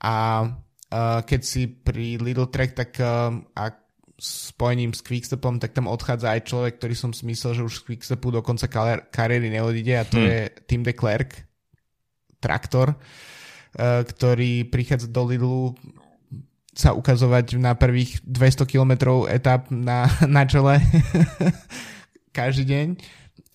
[0.00, 3.85] A uh, keď si pri Little Track, tak uh, ak
[4.16, 7.84] spojením s Quickstepom, tak tam odchádza aj človek, ktorý som si myslel, že už z
[7.84, 8.64] Quickstepu do konca
[9.12, 10.26] kariéry neodíde a to hmm.
[10.26, 11.44] je Tim de Klerk,
[12.40, 15.76] traktor, uh, ktorý prichádza do Lidlu
[16.76, 20.80] sa ukazovať na prvých 200 km etap na, na čele
[22.36, 22.88] každý deň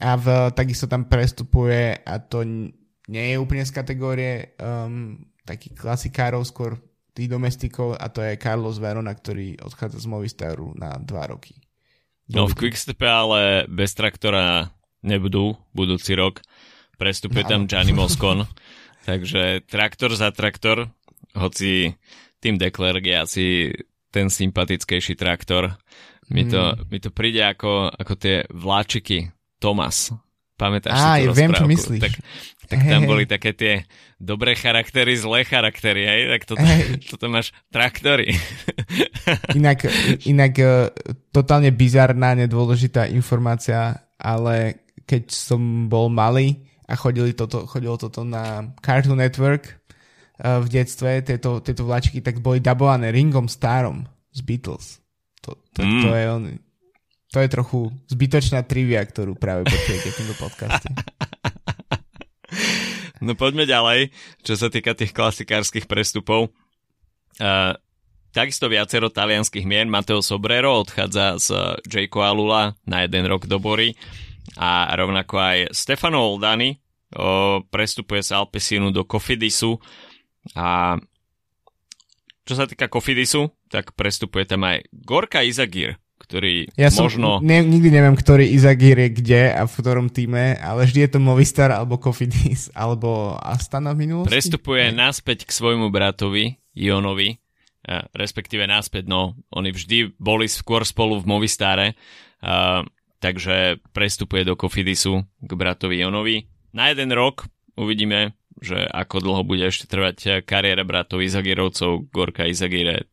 [0.02, 0.26] a v,
[0.58, 2.42] takisto tam prestupuje a to
[3.10, 6.78] nie je úplne z kategórie um, takých klasikárov, skôr
[7.12, 11.60] tých domestikov a to je Carlos Verona, ktorý odchádza z Movistaru na 2 roky.
[12.32, 14.72] No v Quickstepe ale bez traktora
[15.04, 16.40] nebudú budúci rok.
[16.96, 17.50] Prestupuje no.
[17.50, 18.48] tam Gianni Moscon.
[19.04, 20.88] takže traktor za traktor,
[21.36, 21.92] hoci
[22.40, 23.46] Tim Declerc je asi
[24.12, 25.76] ten sympatickejší traktor.
[26.32, 26.88] Mi to, mm.
[26.88, 30.16] mi to príde ako, ako tie vláčiky Thomas
[30.62, 32.02] Pamätáš Á, si tú viem, čo myslíš.
[32.06, 32.14] Tak,
[32.70, 33.74] tak tam boli také tie
[34.22, 36.22] dobré charaktery, zlé charaktery, hej?
[36.38, 36.66] Tak toto,
[37.18, 38.38] toto máš traktory.
[39.58, 39.90] Inak,
[40.30, 40.94] inak uh,
[41.34, 48.70] totálne bizarná, nedôležitá informácia, ale keď som bol malý a chodili toto, chodilo toto na
[48.86, 49.82] Cartoon Network
[50.46, 55.02] uh, v detstve, tieto, tieto vláčky, tak boli dabované Ringom Starom z Beatles.
[55.42, 56.02] To, to, mm.
[56.06, 56.44] to je on,
[57.32, 57.80] to je trochu
[58.12, 60.88] zbytočná trivia, ktorú práve počujete v tomto podcaste.
[63.22, 64.10] No poďme ďalej,
[64.42, 66.50] čo sa týka tých klasikárskych prestupov.
[67.38, 67.78] Uh,
[68.34, 69.86] takisto viacero talianských mien.
[69.94, 71.48] Mateo Sobrero odchádza z
[71.86, 73.94] Jayko Alula na jeden rok do Bory
[74.58, 76.82] a rovnako aj Stefano Oldani
[77.14, 79.78] uh, prestupuje z Alpesinu do Kofidisu
[80.58, 80.98] a
[82.42, 87.44] čo sa týka Kofidisu, tak prestupuje tam aj Gorka Izagir, ktorý ja som, možno...
[87.44, 91.20] Ne, nikdy neviem, ktorý Izagir je kde a v ktorom týme, ale vždy je to
[91.20, 94.32] Movistar alebo Kofidis alebo Astana v minulosti.
[94.32, 95.12] Prestupuje ne.
[95.12, 97.36] naspäť k svojmu bratovi Ionovi,
[98.16, 101.88] respektíve naspäť, no, oni vždy boli skôr spolu v Movistare,
[102.40, 102.80] uh,
[103.20, 106.48] takže prestupuje do Kofidisu k bratovi Ionovi.
[106.72, 112.14] Na jeden rok uvidíme, že ako dlho bude ešte trvať kariéra bratov Izagirovcov.
[112.14, 113.10] Gorka Izagire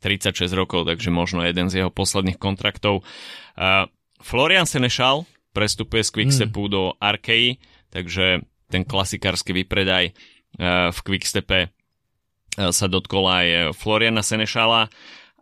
[0.00, 3.02] 36 rokov, takže možno jeden z jeho posledných kontraktov.
[3.56, 3.88] Uh,
[4.20, 5.24] Florian Senešal
[5.56, 6.70] prestupuje z Quickstepu mm.
[6.70, 7.56] do Arkei,
[7.88, 11.70] takže ten klasikársky vypredaj uh, v Quickstepe uh,
[12.70, 14.92] sa dotkol aj Floriana Senešala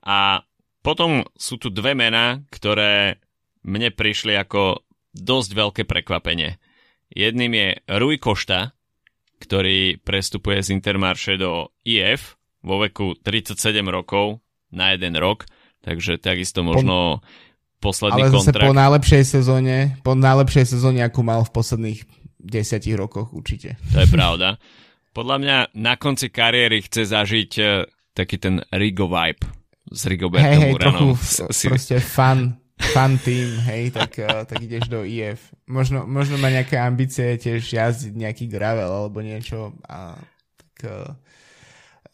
[0.04, 0.44] a
[0.84, 3.24] potom sú tu dve mená, ktoré
[3.64, 4.84] mne prišli ako
[5.16, 6.60] dosť veľké prekvapenie.
[7.08, 8.76] Jedným je Rui Košta,
[9.40, 13.56] ktorý prestupuje z Intermarše do IF vo veku 37
[13.88, 14.43] rokov,
[14.74, 15.46] na jeden rok,
[15.80, 17.22] takže takisto možno
[17.78, 18.60] po, posledný ale kontrakt.
[18.60, 22.00] Ale po najlepšej sezóne, po najlepšej sezóne, akú mal v posledných
[22.44, 23.80] desiatich rokoch určite.
[23.96, 24.60] To je pravda.
[25.14, 29.46] Podľa mňa na konci kariéry chce zažiť uh, taký ten Rigo vibe
[29.88, 31.14] s Rigobertom hey, hey, Uranom.
[31.14, 31.66] Trochu si...
[31.70, 32.58] proste fun,
[32.92, 35.54] fun team, hej, tak, uh, tak ideš do IF.
[35.70, 40.18] Možno, možno má nejaké ambície tiež jazdiť nejaký gravel alebo niečo a
[40.58, 41.14] tak uh,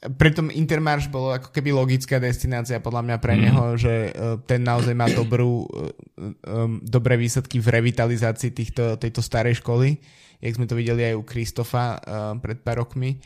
[0.01, 3.41] preto Intermarš bolo ako keby logická destinácia podľa mňa pre mm.
[3.45, 5.93] neho, že uh, ten naozaj má dobrú, uh,
[6.49, 10.01] um, dobré výsledky v revitalizácii týchto, tejto starej školy,
[10.41, 13.21] jak sme to videli aj u Kristofa uh, pred pár rokmi.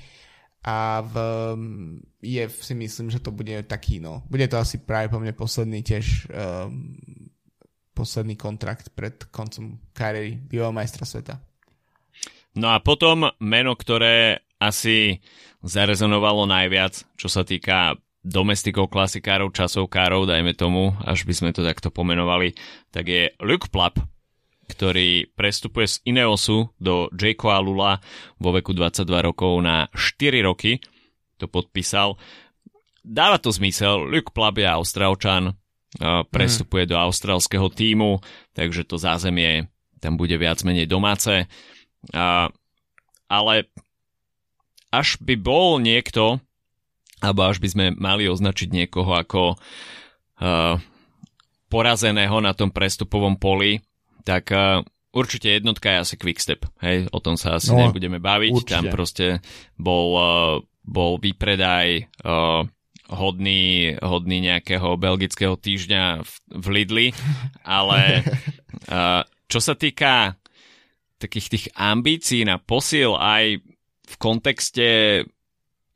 [0.65, 1.15] A v
[1.55, 5.37] um, IF si myslím, že to bude taký, no, bude to asi práve po mne
[5.37, 6.97] posledný tiež um,
[7.95, 11.39] posledný kontrakt pred koncom kariéry bývalého majstra sveta.
[12.59, 15.21] No a potom meno, ktoré asi
[15.65, 21.93] zarezonovalo najviac, čo sa týka domestikov, klasikárov, časovkárov, dajme tomu, až by sme to takto
[21.93, 22.57] pomenovali,
[22.89, 24.01] tak je Luke Plap,
[24.69, 28.01] ktorý prestupuje z Ineosu do Jayco Alula
[28.41, 30.81] vo veku 22 rokov na 4 roky.
[31.37, 32.17] To podpísal.
[33.05, 35.53] Dáva to zmysel, Luke Plap je Austrálčan,
[36.33, 36.91] prestupuje mm.
[36.91, 38.25] do austrálskeho týmu,
[38.57, 39.69] takže to zázemie
[40.01, 41.49] tam bude viac menej domáce.
[43.29, 43.55] ale
[45.01, 46.39] až by bol niekto,
[47.25, 50.77] alebo až by sme mali označiť niekoho ako uh,
[51.73, 53.83] porazeného na tom prestupovom poli,
[54.23, 56.67] tak uh, určite jednotka je asi Quickstep.
[56.83, 58.53] Hej, o tom sa asi no, nebudeme baviť.
[58.53, 58.75] Určite.
[58.75, 59.27] Tam proste
[59.75, 60.55] bol, uh,
[60.87, 62.63] bol výpredaj uh,
[63.11, 67.07] hodný, hodný nejakého belgického týždňa v, v Lidli,
[67.67, 68.25] ale
[68.91, 70.37] uh, čo sa týka
[71.19, 73.74] takých tých ambícií na posil aj
[74.05, 74.87] v kontexte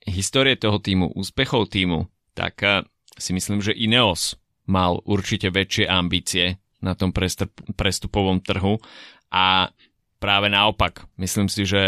[0.09, 2.83] histórie toho týmu, úspechov týmu, tak eh,
[3.21, 7.11] si myslím, že Ineos mal určite väčšie ambície na tom
[7.75, 8.79] prestupovom trhu
[9.35, 9.73] a
[10.23, 11.83] práve naopak, myslím si, že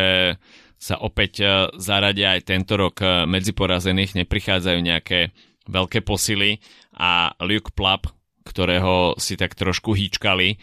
[0.80, 5.32] sa opäť eh, zaradia aj tento rok eh, medzi porazených, neprichádzajú nejaké
[5.70, 6.58] veľké posily
[6.98, 8.10] a Luke Plap,
[8.42, 10.58] ktorého si tak trošku hýčkali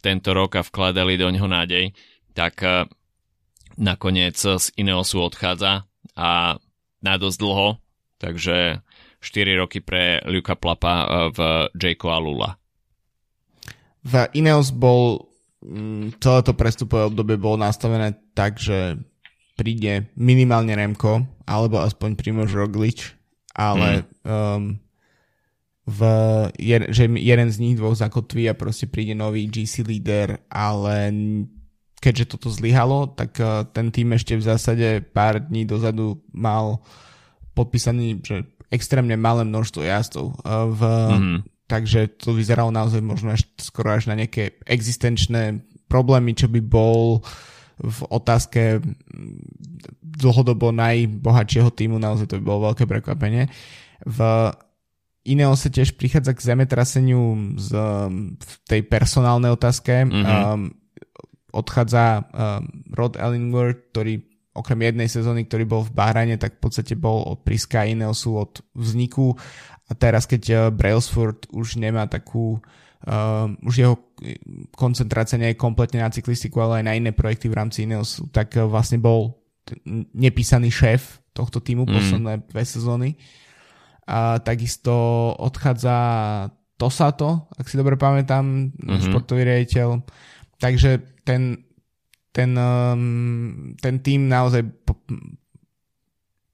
[0.00, 1.92] tento rok a vkladali do neho nádej,
[2.32, 2.64] tak
[3.80, 6.60] nakoniec z Ineosu odchádza a
[7.00, 7.68] na dosť dlho,
[8.20, 8.84] takže
[9.20, 11.38] 4 roky pre Luka Plapa e, v
[11.76, 12.60] Jayco Alula.
[14.04, 15.28] V Ineos bol
[15.64, 19.00] mm, celé to prestupové obdobie bolo nastavené tak, že
[19.56, 23.12] príde minimálne Remko, alebo aspoň Primož Roglič,
[23.52, 24.28] ale mm.
[24.28, 24.64] um,
[25.84, 26.00] v,
[26.92, 31.12] že jeden z nich dvoch zakotví a proste príde nový GC líder, ale
[32.00, 36.80] keďže toto zlyhalo, tak uh, ten tým ešte v zásade pár dní dozadu mal
[37.52, 40.26] podpísaný, že extrémne malé množstvo jazdcov.
[40.40, 41.38] Uh, v, mm-hmm.
[41.70, 47.22] Takže to vyzeralo naozaj možno až skoro až na nejaké existenčné problémy, čo by bol
[47.80, 48.82] v otázke
[50.02, 53.48] dlhodobo najbohatšieho týmu, naozaj to by bolo veľké prekvapenie.
[54.02, 54.18] V
[55.20, 57.70] Ineose tiež prichádza k zemetraseniu z,
[58.40, 60.08] v tej personálnej otázke.
[60.08, 60.24] Mm-hmm.
[60.26, 60.79] Um,
[61.50, 62.24] odchádza um,
[62.94, 67.46] Rod Ellingworth, ktorý okrem jednej sezóny, ktorý bol v Bahrajne, tak v podstate bol od
[67.46, 69.38] Priska Ineosu od vzniku
[69.86, 72.58] a teraz keď uh, Brailsford už nemá takú
[73.06, 73.96] uh, už jeho
[74.74, 78.58] koncentrácia nie je kompletne na cyklistiku, ale aj na iné projekty v rámci Ineosu, tak
[78.58, 79.38] uh, vlastne bol
[80.14, 81.92] nepísaný šéf tohto týmu mm.
[81.94, 83.10] posledné dve sezóny.
[84.10, 84.90] A takisto
[85.38, 85.94] odchádza
[86.74, 89.04] Tosato, ak si dobre pamätám, mm-hmm.
[89.04, 90.00] športový riaditeľ.
[90.56, 91.64] Takže ten,
[92.30, 94.62] ten, um, ten tým naozaj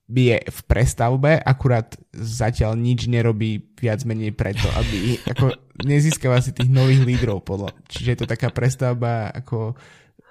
[0.06, 5.50] je v prestavbe, akurát zatiaľ nič nerobí viac menej preto, aby ako
[5.82, 7.74] nezískava si tých nových lídrov podľa.
[7.90, 9.74] Čiže je to taká prestavba ako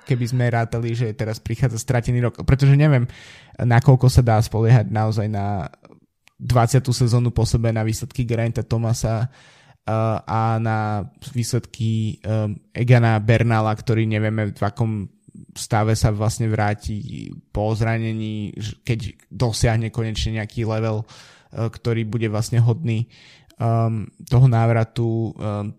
[0.08, 2.39] keby sme rátali, že teraz prichádza stratený rok.
[2.48, 3.04] Pretože neviem,
[3.60, 5.67] nakoľko sa dá spoliehať naozaj na
[6.39, 6.80] 20.
[6.95, 9.28] sezónu po sebe na výsledky Granta Thomasa uh,
[10.26, 15.06] a na výsledky um, Egana Bernala, ktorý nevieme v akom
[15.54, 18.50] stave sa vlastne vráti po zranení,
[18.82, 23.06] keď dosiahne konečne nejaký level, uh, ktorý bude vlastne hodný
[23.62, 25.38] um, toho návratu.
[25.38, 25.78] Um,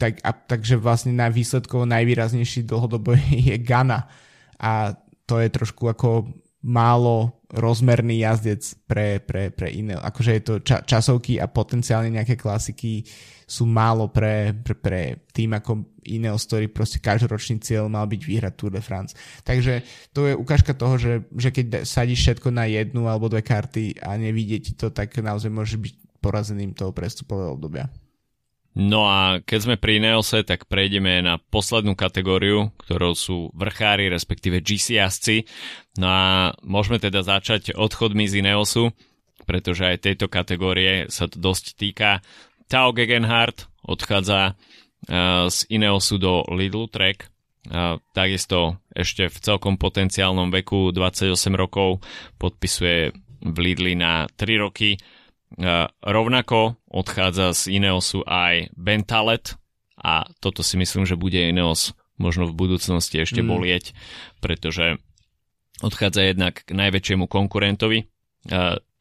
[0.00, 3.12] tak, a, takže vlastne na výsledkovo najvýraznejší dlhodobo
[3.52, 4.08] je Gana
[4.56, 4.96] a
[5.28, 6.32] to je trošku ako
[6.64, 10.00] málo rozmerný jazdec pre, pre, pre iné.
[10.00, 13.04] Akože je to ča, časovky a potenciálne nejaké klasiky
[13.44, 15.00] sú málo pre, pre, pre
[15.32, 19.16] tým ako Ineos, ktorý proste každoročný cieľ mal byť vyhrať Tour de France.
[19.44, 19.80] Takže
[20.12, 24.16] to je ukážka toho, že, že keď sadíš všetko na jednu alebo dve karty a
[24.20, 27.88] nevidie ti to, tak naozaj môže byť porazeným toho prestupového obdobia.
[28.74, 34.58] No a keď sme pri Ineose, tak prejdeme na poslednú kategóriu, ktorou sú vrchári, respektíve
[34.58, 35.46] GC jazdci.
[35.94, 38.90] No a môžeme teda začať odchodmi z Ineosu,
[39.46, 42.18] pretože aj tejto kategórie sa to dosť týka.
[42.74, 47.30] Tao Gegenhardt odchádza uh, z Ineosu do Lidl Trek,
[47.70, 52.02] uh, takisto ešte v celkom potenciálnom veku 28 rokov
[52.34, 53.14] podpisuje
[53.46, 54.98] v Lidli na 3 roky
[56.02, 59.54] rovnako odchádza z Ineosu aj Bentalet
[59.94, 63.48] a toto si myslím, že bude Ineos možno v budúcnosti ešte mm.
[63.54, 63.84] bolieť,
[64.42, 64.98] pretože
[65.78, 68.10] odchádza jednak k najväčšiemu konkurentovi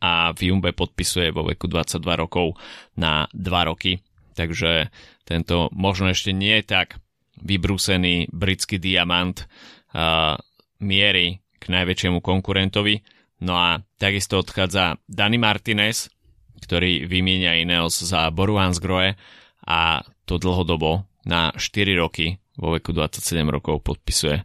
[0.03, 2.59] a v Jumbe podpisuje vo veku 22 rokov
[2.99, 4.03] na 2 roky.
[4.35, 4.91] Takže
[5.23, 6.99] tento možno ešte nie je tak
[7.39, 9.47] vybrúsený britský diamant
[9.95, 10.35] uh,
[10.83, 12.99] miery k najväčšiemu konkurentovi.
[13.47, 16.11] No a takisto odchádza Dani Martinez,
[16.59, 19.15] ktorý vymieňa Ineos za Boruansgrohe
[19.63, 24.43] a to dlhodobo na 4 roky vo veku 27 rokov podpisuje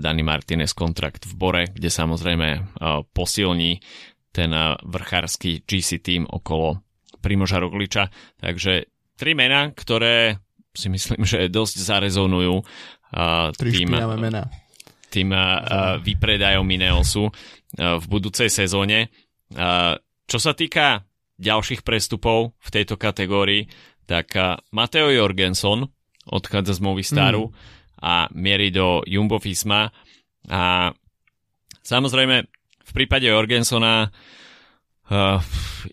[0.00, 2.80] Dani Martinez kontrakt v Bore, kde samozrejme
[3.12, 3.80] posilní
[4.30, 4.54] ten
[4.86, 6.82] vrchársky GC tým okolo
[7.20, 8.08] Primoža Rogliča.
[8.38, 8.86] Takže
[9.18, 10.38] tri mená, ktoré
[10.70, 12.62] si myslím, že dosť zarezonujú
[13.58, 13.90] tým,
[15.10, 15.28] tým
[16.06, 17.26] výpredajom Ineosu
[17.74, 19.10] v budúcej sezóne.
[20.24, 21.02] Čo sa týka
[21.40, 23.66] ďalších prestupov v tejto kategórii,
[24.06, 24.34] tak
[24.70, 25.90] Mateo Jorgenson
[26.30, 27.54] odchádza z Movistaru mm.
[28.04, 29.90] a mierí do Jumbo Visma
[30.46, 30.94] a
[31.82, 32.59] samozrejme
[32.90, 35.38] v prípade Jorgensona uh,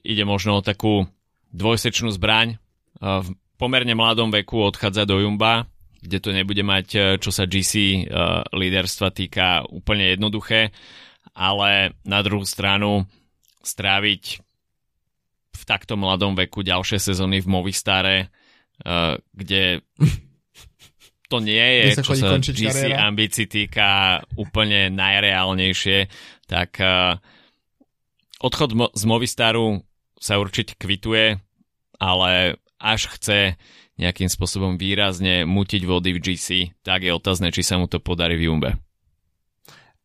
[0.02, 1.06] ide možno o takú
[1.54, 2.58] dvojsečnú zbraň.
[2.98, 5.70] Uh, v pomerne mladom veku odchádza do Jumba,
[6.02, 10.74] kde to nebude mať, uh, čo sa GC uh, líderstva týka, úplne jednoduché,
[11.38, 13.06] ale na druhú stranu
[13.62, 14.42] stráviť
[15.54, 18.18] v takto mladom veku ďalšie sezóny v Movistare,
[18.82, 19.86] uh, kde
[21.28, 25.98] to nie je, čo sa GC ambícií týka úplne najreálnejšie,
[26.48, 26.80] tak
[28.40, 29.84] odchod z Movistaru
[30.18, 31.38] sa určite kvituje,
[32.02, 33.60] ale až chce
[33.98, 36.48] nejakým spôsobom výrazne mutiť vody v GC,
[36.86, 38.78] tak je otázne, či sa mu to podarí v Jumbe.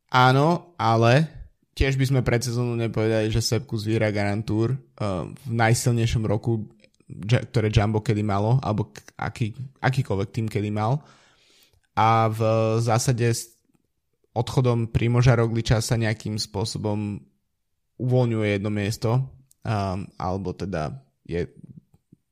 [0.09, 1.28] Áno, ale
[1.76, 6.68] tiež by sme pred sezónu nepovedali, že Sepkus vyhrá garantúr uh, v najsilnejšom roku,
[7.53, 11.05] ktoré Jumbo kedy malo, alebo aký, akýkoľvek tým kedy mal.
[11.93, 12.40] A v
[12.80, 13.28] zásade
[14.33, 17.20] odchodom Primoža Rogliča sa nejakým spôsobom
[18.01, 19.11] uvoľňuje jedno miesto,
[19.62, 20.97] um, alebo teda
[21.28, 21.47] je,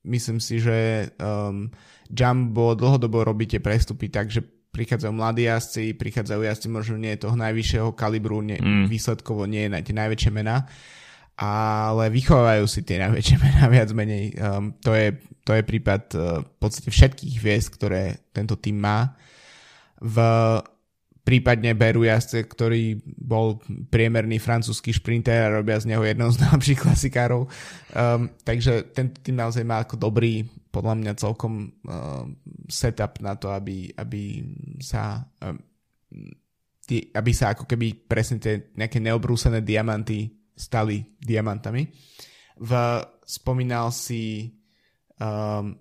[0.03, 1.69] myslím si, že um,
[2.11, 7.35] Jumbo dlhodobo robí tie prestupy tak, že prichádzajú mladí jazdci, prichádzajú jazdci možno nie toho
[7.35, 8.87] najvyššieho kalibru, nie, mm.
[8.87, 10.65] výsledkovo nie na tie najväčšie mená,
[11.39, 14.35] ale vychovajú si tie najväčšie mená viac menej.
[14.41, 19.13] Um, to, je, to je prípad uh, v podstate všetkých hviezd, ktoré tento tým má.
[20.01, 20.17] v
[21.31, 26.83] prípadne berú jazdce, ktorý bol priemerný francúzsky šprinter a robia z neho jednou z najlepších
[26.83, 27.47] klasikárov.
[27.95, 30.43] Um, takže ten tým naozaj má ako dobrý,
[30.75, 32.27] podľa mňa celkom uh,
[32.67, 34.43] setup na to, aby, aby
[34.83, 35.55] sa um,
[36.83, 41.87] tí, aby sa ako keby presne tie nejaké neobrúsené diamanty stali diamantami.
[42.59, 42.71] V,
[43.23, 44.51] spomínal si
[45.15, 45.79] um,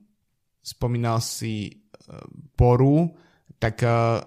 [0.63, 1.75] spomínal si
[2.07, 2.23] uh,
[2.55, 3.11] Boru,
[3.59, 4.23] tak uh,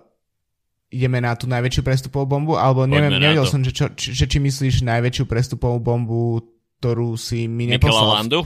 [0.93, 4.37] ideme na tú najväčšiu prestupovú bombu, alebo neviem, nevedel som, že, čo, či, že či
[4.37, 6.45] myslíš najväčšiu prestupovú bombu,
[6.77, 8.21] ktorú si mi neposlal.
[8.21, 8.45] Landu?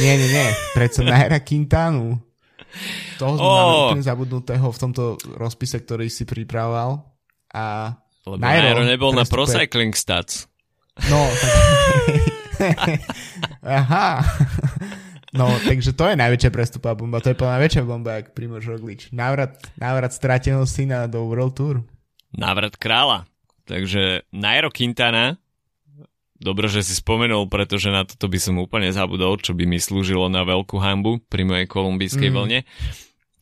[0.00, 2.16] Nie, nie, nie, predsa Naira Quintanu.
[3.20, 3.88] Toho sme oh.
[3.92, 7.04] úplne zabudnutého v tomto rozpise, ktorý si pripravoval.
[7.52, 10.48] A Lebo Nairo, Nairo nebol na Pro Cycling Stats.
[11.08, 11.52] No, tak...
[13.62, 14.24] Aha.
[15.34, 17.18] No, takže to je najväčšia prestupová bomba.
[17.18, 19.10] To je plná väčšia bomba, ako Primož Roglič.
[19.10, 21.82] Návrat, návrat strateného syna do World Tour.
[22.30, 23.26] Návrat kráľa.
[23.66, 25.42] Takže Nairo Quintana,
[26.38, 30.30] dobro, že si spomenul, pretože na toto by som úplne zabudol, čo by mi slúžilo
[30.30, 32.34] na veľkú hambu pri mojej kolumbijskej mm.
[32.34, 32.60] vlne.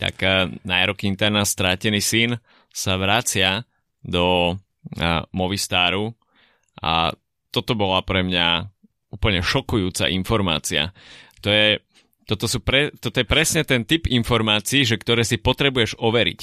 [0.01, 2.41] Tak eh, Nairo Quintana, strátený syn,
[2.74, 3.62] sa vracia
[4.03, 6.12] do uh, Movistaru
[6.82, 7.14] a
[7.55, 8.66] toto bola pre mňa
[9.14, 10.91] úplne šokujúca informácia.
[11.45, 11.79] To je,
[12.25, 16.41] toto, sú pre, toto je presne ten typ informácií, že ktoré si potrebuješ overiť.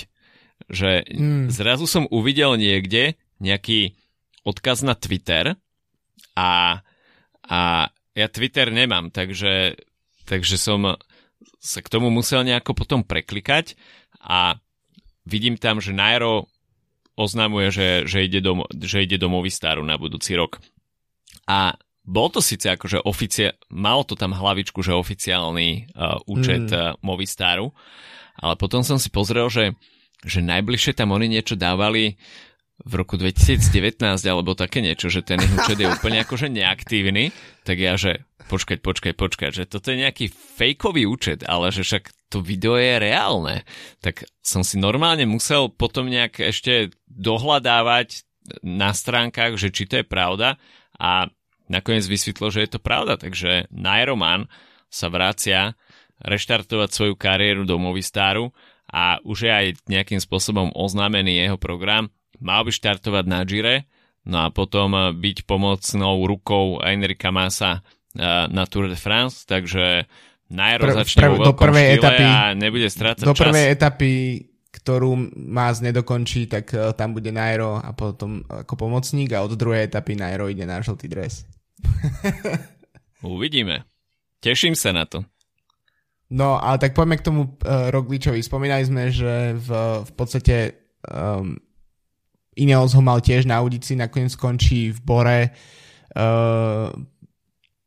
[0.70, 1.45] Že mm.
[1.49, 3.97] zrazu som uvidel niekde nejaký
[4.45, 5.58] odkaz na Twitter
[6.38, 6.82] a,
[7.49, 7.60] a
[8.14, 9.74] ja Twitter nemám, takže,
[10.30, 11.02] takže som
[11.58, 13.74] sa k tomu musel nejako potom preklikať
[14.22, 14.62] a
[15.26, 16.49] vidím tam, že Nairo
[17.18, 20.58] oznamuje, že, že, ide do, že ide do Movistaru na budúci rok.
[21.45, 21.78] A
[22.12, 26.76] bol to síce akože oficia- malo to tam hlavičku, že oficiálny uh, účet mm.
[26.76, 27.72] uh, Movistaru,
[28.36, 29.80] ale potom som si pozrel, že,
[30.28, 32.20] že najbližšie tam oni niečo dávali
[32.82, 37.32] v roku 2019 alebo také niečo, že ten ich účet je úplne akože neaktívny,
[37.64, 42.12] tak ja, že počkať, počkať, počkať, že toto je nejaký fejkový účet, ale že však
[42.28, 43.64] to video je reálne.
[44.03, 48.28] Tak som si normálne musel potom nejak ešte dohľadávať
[48.66, 50.57] na stránkach, že či to je pravda
[50.97, 51.30] a
[51.72, 54.51] nakoniec vysvetlo, že je to pravda, takže Nairoman
[54.91, 55.80] sa vracia
[56.19, 58.51] reštartovať svoju kariéru do Movistaru
[58.91, 62.11] a už je aj nejakým spôsobom oznámený jeho program.
[62.43, 63.88] Mal by štartovať na Gire,
[64.28, 70.05] no a potom byť pomocnou rukou Enrika Masa eh, na Tour de France, takže
[70.51, 73.76] Nairo Pr- začne prv, do prvej etapy, a nebude strácať Do prvej čas.
[73.80, 74.11] etapy,
[74.76, 79.88] ktorú Mas nedokončí, tak uh, tam bude Nairo a potom ako pomocník a od druhej
[79.88, 81.47] etapy Nairo ide na žltý dres.
[83.36, 83.86] Uvidíme.
[84.41, 85.21] Teším sa na to.
[86.32, 88.39] No, ale tak poďme k tomu uh, Rogličovi.
[88.39, 89.69] Spomínali sme, že v,
[90.07, 91.59] v podstate um,
[92.55, 95.51] Ineos ho mal tiež na ulici, nakoniec skončí v Bore.
[96.15, 96.88] Uh,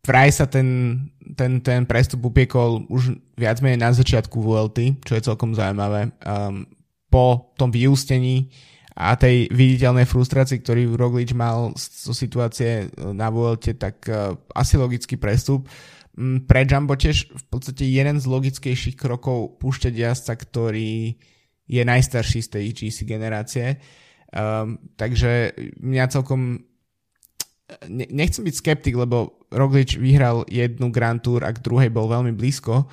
[0.05, 1.01] vraj sa ten,
[1.37, 6.13] ten, ten prestup upiekol už viac menej na začiatku VLT, čo je celkom zaujímavé.
[6.21, 6.69] Um,
[7.09, 8.53] po tom vyústení
[8.95, 14.79] a tej viditeľnej frustrácii, ktorý Roglič mal zo situácie e, na Vuelte, tak uh, asi
[14.79, 15.67] logický prestup.
[16.15, 21.19] Um, pre Jumbo tiež v podstate jeden z logickejších krokov púšťať jazdca, ktorý
[21.67, 23.83] je najstarší z tej GC generácie.
[24.31, 26.63] Um, takže mňa celkom
[27.91, 32.31] ne, nechcem byť skeptik, lebo Roglič vyhral jednu Grand Tour a k druhej bol veľmi
[32.31, 32.87] blízko,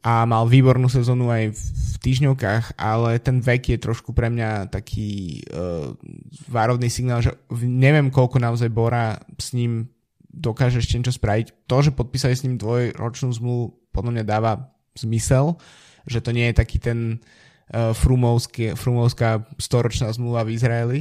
[0.00, 5.44] a mal výbornú sezónu aj v týždňovkách, ale ten vek je trošku pre mňa taký
[5.52, 5.92] uh,
[6.48, 9.92] várovný signál, že neviem, koľko naozaj Bora s ním
[10.32, 11.68] dokáže ešte niečo spraviť.
[11.68, 15.60] To, že podpísali s ním dvojročnú zmluvu, podľa mňa dáva zmysel,
[16.08, 17.20] že to nie je taký ten
[17.76, 21.00] uh, frumovská storočná zmluva v Izraeli,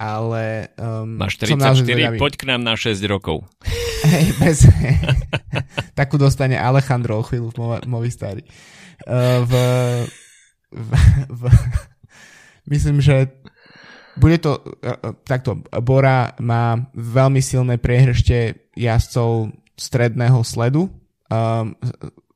[0.00, 0.72] ale...
[0.80, 3.44] Um, Máš 44, poď k nám na 6 rokov.
[4.08, 4.58] Hej, bez...
[6.00, 8.40] Takú dostane Alejandro o chvíľu v Movistari.
[9.04, 9.52] Uh, v,
[10.72, 10.90] v,
[11.28, 11.42] v,
[12.72, 13.28] myslím, že
[14.16, 15.60] bude to uh, takto.
[15.84, 20.88] Bora má veľmi silné priehršte jazdcov stredného sledu.
[21.28, 21.76] Um,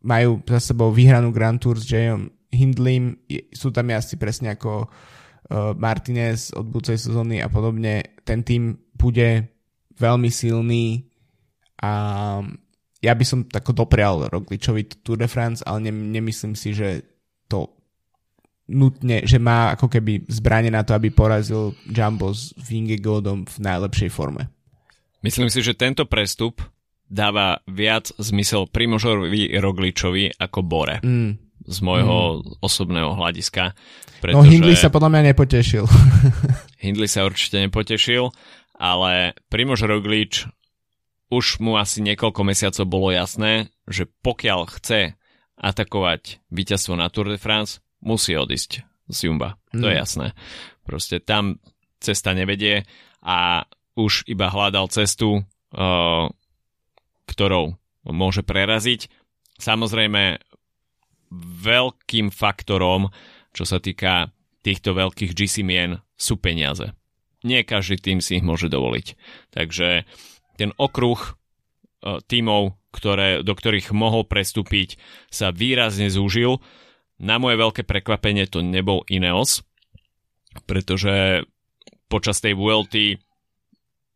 [0.05, 3.25] majú za sebou vyhranú Grand Tour s Jayom Hindlim.
[3.57, 4.89] Sú tam jazdci presne ako uh,
[5.53, 8.17] Martinez od budúcej sezóny a podobne.
[8.25, 9.51] Ten tým bude
[9.99, 11.05] veľmi silný
[11.85, 11.93] a
[13.05, 17.05] ja by som tako doprial Rogličovi Tour de France, ale ne, nemyslím si, že
[17.45, 17.77] to
[18.73, 24.09] nutne, že má ako keby zbranie na to, aby porazil Jumbo s Vingegaardom v najlepšej
[24.09, 24.49] forme.
[25.21, 26.65] Myslím si, že tento prestup
[27.05, 31.05] dáva viac zmysel Primožorovi Rogličovi ako Bore.
[31.05, 31.37] Mm.
[31.65, 32.65] Z môjho mm.
[32.65, 33.77] osobného hľadiska.
[34.25, 34.41] Pretože...
[34.41, 35.85] No Hindley sa podľa mňa nepotešil.
[36.85, 38.33] Hindley sa určite nepotešil,
[38.81, 40.49] ale Primož Roglič
[41.29, 45.21] už mu asi niekoľko mesiacov bolo jasné, že pokiaľ chce
[45.61, 48.81] atakovať víťazstvo na Tour de France, musí odísť
[49.13, 49.61] z Jumba.
[49.77, 49.81] Mm.
[49.85, 50.03] To je hmm.
[50.09, 50.27] jasné.
[50.89, 51.61] Proste tam
[52.01, 52.89] cesta nevedie
[53.21, 56.27] a už iba hľadal cestu, uh,
[57.29, 57.77] ktorou
[58.09, 59.13] môže preraziť.
[59.61, 60.41] Samozrejme,
[61.61, 63.13] veľkým faktorom
[63.55, 64.35] čo sa týka
[64.67, 66.91] týchto veľkých GC mien, sú peniaze.
[67.45, 69.07] Nie každý tým si ich môže dovoliť.
[69.53, 70.09] Takže
[70.57, 71.31] ten okruh e,
[72.25, 74.97] tímov, ktoré, do ktorých mohol prestúpiť,
[75.29, 76.59] sa výrazne zúžil.
[77.21, 79.63] Na moje veľké prekvapenie to nebol Ineos,
[80.65, 81.45] pretože
[82.09, 83.21] počas tej VLT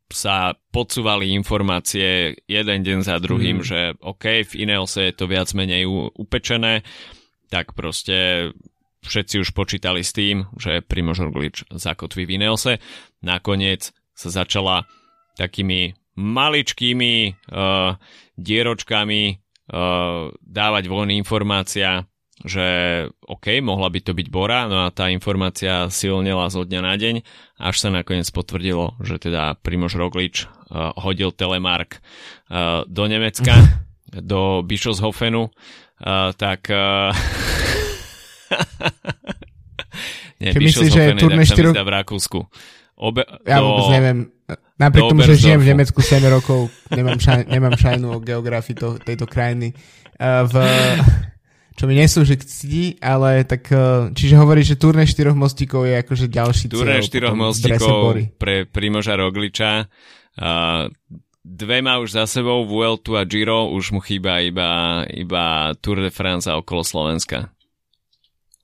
[0.09, 3.65] sa podsúvali informácie jeden deň za druhým, mm.
[3.67, 5.85] že OK, v Ineose je to viac menej
[6.17, 6.81] upečené,
[7.53, 8.51] tak proste
[9.09, 12.79] všetci už počítali s tým, že Primož Roglič zakotví v Ineose.
[13.25, 14.85] Nakoniec sa začala
[15.39, 17.95] takými maličkými uh,
[18.35, 22.11] dieročkami uh, dávať voľný informácia,
[22.43, 22.67] že
[23.27, 27.15] OK, mohla by to byť Bora, no a tá informácia silnela zo dňa na deň,
[27.59, 32.03] až sa nakoniec potvrdilo, že teda Primož Roglič uh, hodil telemark
[32.51, 33.55] uh, do Nemecka,
[34.35, 37.15] do Bischofshofenu, uh, tak uh,
[40.39, 41.75] Nie, Keď myslíš, že turné 4...
[41.75, 42.39] v Rakúsku.
[42.99, 44.19] Obe, ja do, vôbec neviem.
[44.79, 48.99] Napriek tomu, že žijem v Nemecku 7 rokov, nemám, šaj, nemám šajnu o geografii to,
[49.03, 49.75] tejto krajiny.
[50.19, 50.55] Uh, v,
[51.79, 55.95] čo mi neslúži k cti, ale tak, uh, čiže hovorí, že turné 4 mostíkov je
[56.03, 56.79] akože ďalší cieľ.
[56.83, 57.99] Turné 4 mostíkov
[58.39, 59.87] pre Primoža Rogliča.
[60.39, 60.91] Uh,
[61.43, 66.11] dve má už za sebou, Vueltu a Giro, už mu chýba iba, iba Tour de
[66.11, 67.51] France a okolo Slovenska.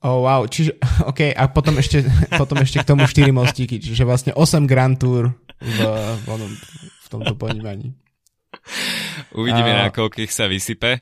[0.05, 0.77] Oh, wow, čiže,
[1.09, 2.05] OK, a potom ešte,
[2.41, 5.79] potom ešte k tomu 4 mostíky, čiže vlastne 8 Grand Tour v,
[6.21, 6.27] v,
[7.01, 7.97] v tomto ponímaní.
[9.33, 11.01] Uvidíme, uh, na koľkých sa vysype,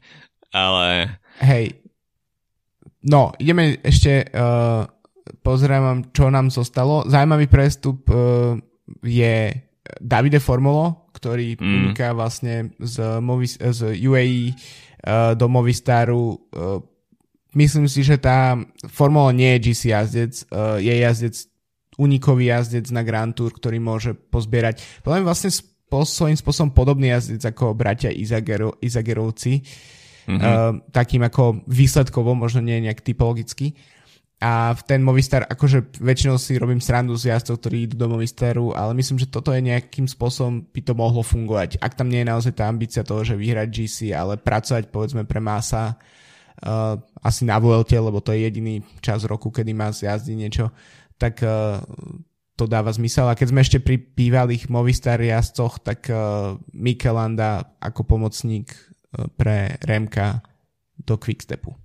[0.56, 1.20] ale...
[1.44, 1.84] Hej,
[3.04, 4.88] no, ideme ešte, uh,
[5.44, 7.04] pozriem, čo nám zostalo.
[7.04, 8.56] Zajímavý prestup uh,
[9.04, 9.52] je
[10.00, 11.60] Davide Formulo, ktorý mm.
[11.60, 16.80] uniká vlastne z, Movis, z UAE uh, do Movistaru uh,
[17.54, 18.58] myslím si, že tá
[18.90, 21.36] Formula nie je GC jazdec, uh, je jazdec,
[21.98, 27.42] unikový jazdec na Grand Tour, ktorý môže pozbierať, podľa vlastne spo, svojím spôsobom podobný jazdec
[27.54, 30.42] ako bratia Izagero, Izagerovci, mm-hmm.
[30.42, 33.78] uh, takým ako výsledkovo, možno nie nejak typologicky.
[34.44, 38.76] A v ten Movistar, akože väčšinou si robím srandu z jazdcov, ktorí idú do Movistaru,
[38.76, 41.80] ale myslím, že toto je nejakým spôsobom by to mohlo fungovať.
[41.80, 45.40] Ak tam nie je naozaj tá ambícia toho, že vyhrať GC, ale pracovať povedzme pre
[45.40, 45.96] Masa,
[46.64, 50.72] uh, asi na Vuelte, lebo to je jediný čas roku, kedy má zjazdiť niečo,
[51.20, 51.84] tak uh,
[52.56, 53.28] to dáva zmysel.
[53.28, 59.76] A keď sme ešte pri bývalých Movistar jazdcoch, tak uh, Mikelanda ako pomocník uh, pre
[59.84, 60.42] Remka
[60.96, 61.76] do Quickstepu.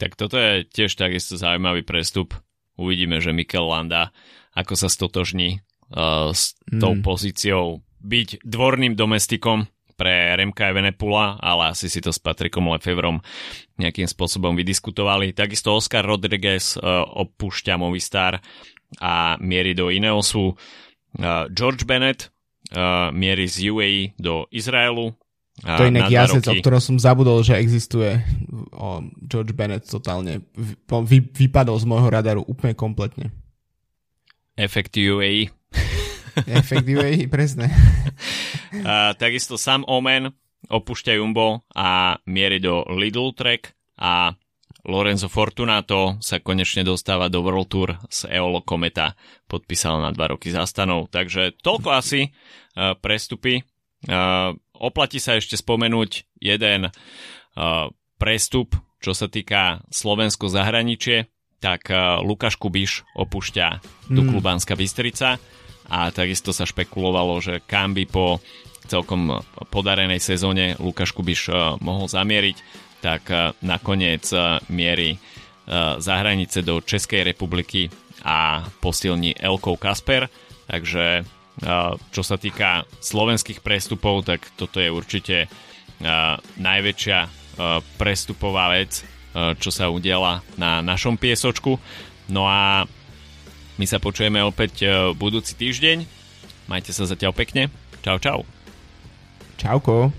[0.00, 2.32] Tak toto je tiež takisto zaujímavý prestup.
[2.80, 4.12] Uvidíme, že Mikel Landa
[4.56, 5.60] ako sa stotožní
[5.92, 7.04] uh, s tou mm.
[7.04, 9.68] pozíciou byť dvorným domestikom
[10.00, 13.20] pre Remka Evenepula, ale asi si to s Patrikom Lefevrom
[13.76, 15.36] nejakým spôsobom vydiskutovali.
[15.36, 18.40] Takisto Oscar Rodriguez uh, opúšťa Movistar
[18.96, 20.56] a mierí do Ineosu.
[21.20, 22.32] Uh, George Bennett
[22.72, 25.12] uh, mierí z UAE do Izraelu.
[25.60, 28.16] To je inak jazdec, o ktorom som zabudol, že existuje.
[28.72, 30.40] O, George Bennett totálne
[31.04, 33.28] vy, vypadol z môjho radaru úplne kompletne.
[34.56, 35.52] Efekt UAE.
[36.46, 37.68] Efektívne, presne.
[39.18, 40.32] Takisto Sam Omen
[40.70, 44.36] opúšťa Jumbo a mierí do Lidl Trek a
[44.86, 49.12] Lorenzo Fortunato sa konečne dostáva do World Tour z Eolo Kometa,
[49.44, 51.12] podpísal na dva roky zastanov.
[51.12, 53.60] Takže toľko asi uh, prestupy.
[54.08, 58.72] Uh, oplatí sa ešte spomenúť jeden uh, prestup,
[59.04, 61.28] čo sa týka Slovensko zahraničie,
[61.60, 63.66] tak uh, Lukáš Kubiš opúšťa
[64.08, 64.16] mm.
[64.16, 65.36] do Klubánska Bystrica
[65.90, 68.38] a takisto sa špekulovalo, že kam by po
[68.90, 72.56] celkom podarenej sezóne Lukáš Kubiš eh, mohol zamieriť,
[73.02, 75.18] tak eh, nakoniec eh, mierí
[76.02, 77.86] za hranice do Českej republiky
[78.26, 80.26] a posilní Elkou Kasper,
[80.66, 81.22] takže
[82.10, 85.46] čo sa týka slovenských prestupov, tak toto je určite
[86.58, 87.18] najväčšia
[88.02, 89.06] prestupová vec,
[89.62, 91.78] čo sa udiala na našom piesočku.
[92.34, 92.90] No a
[93.80, 96.04] my sa počujeme opäť e, budúci týždeň.
[96.68, 97.72] Majte sa zatiaľ pekne.
[98.04, 98.44] Čau, čau.
[99.56, 100.12] Čauko.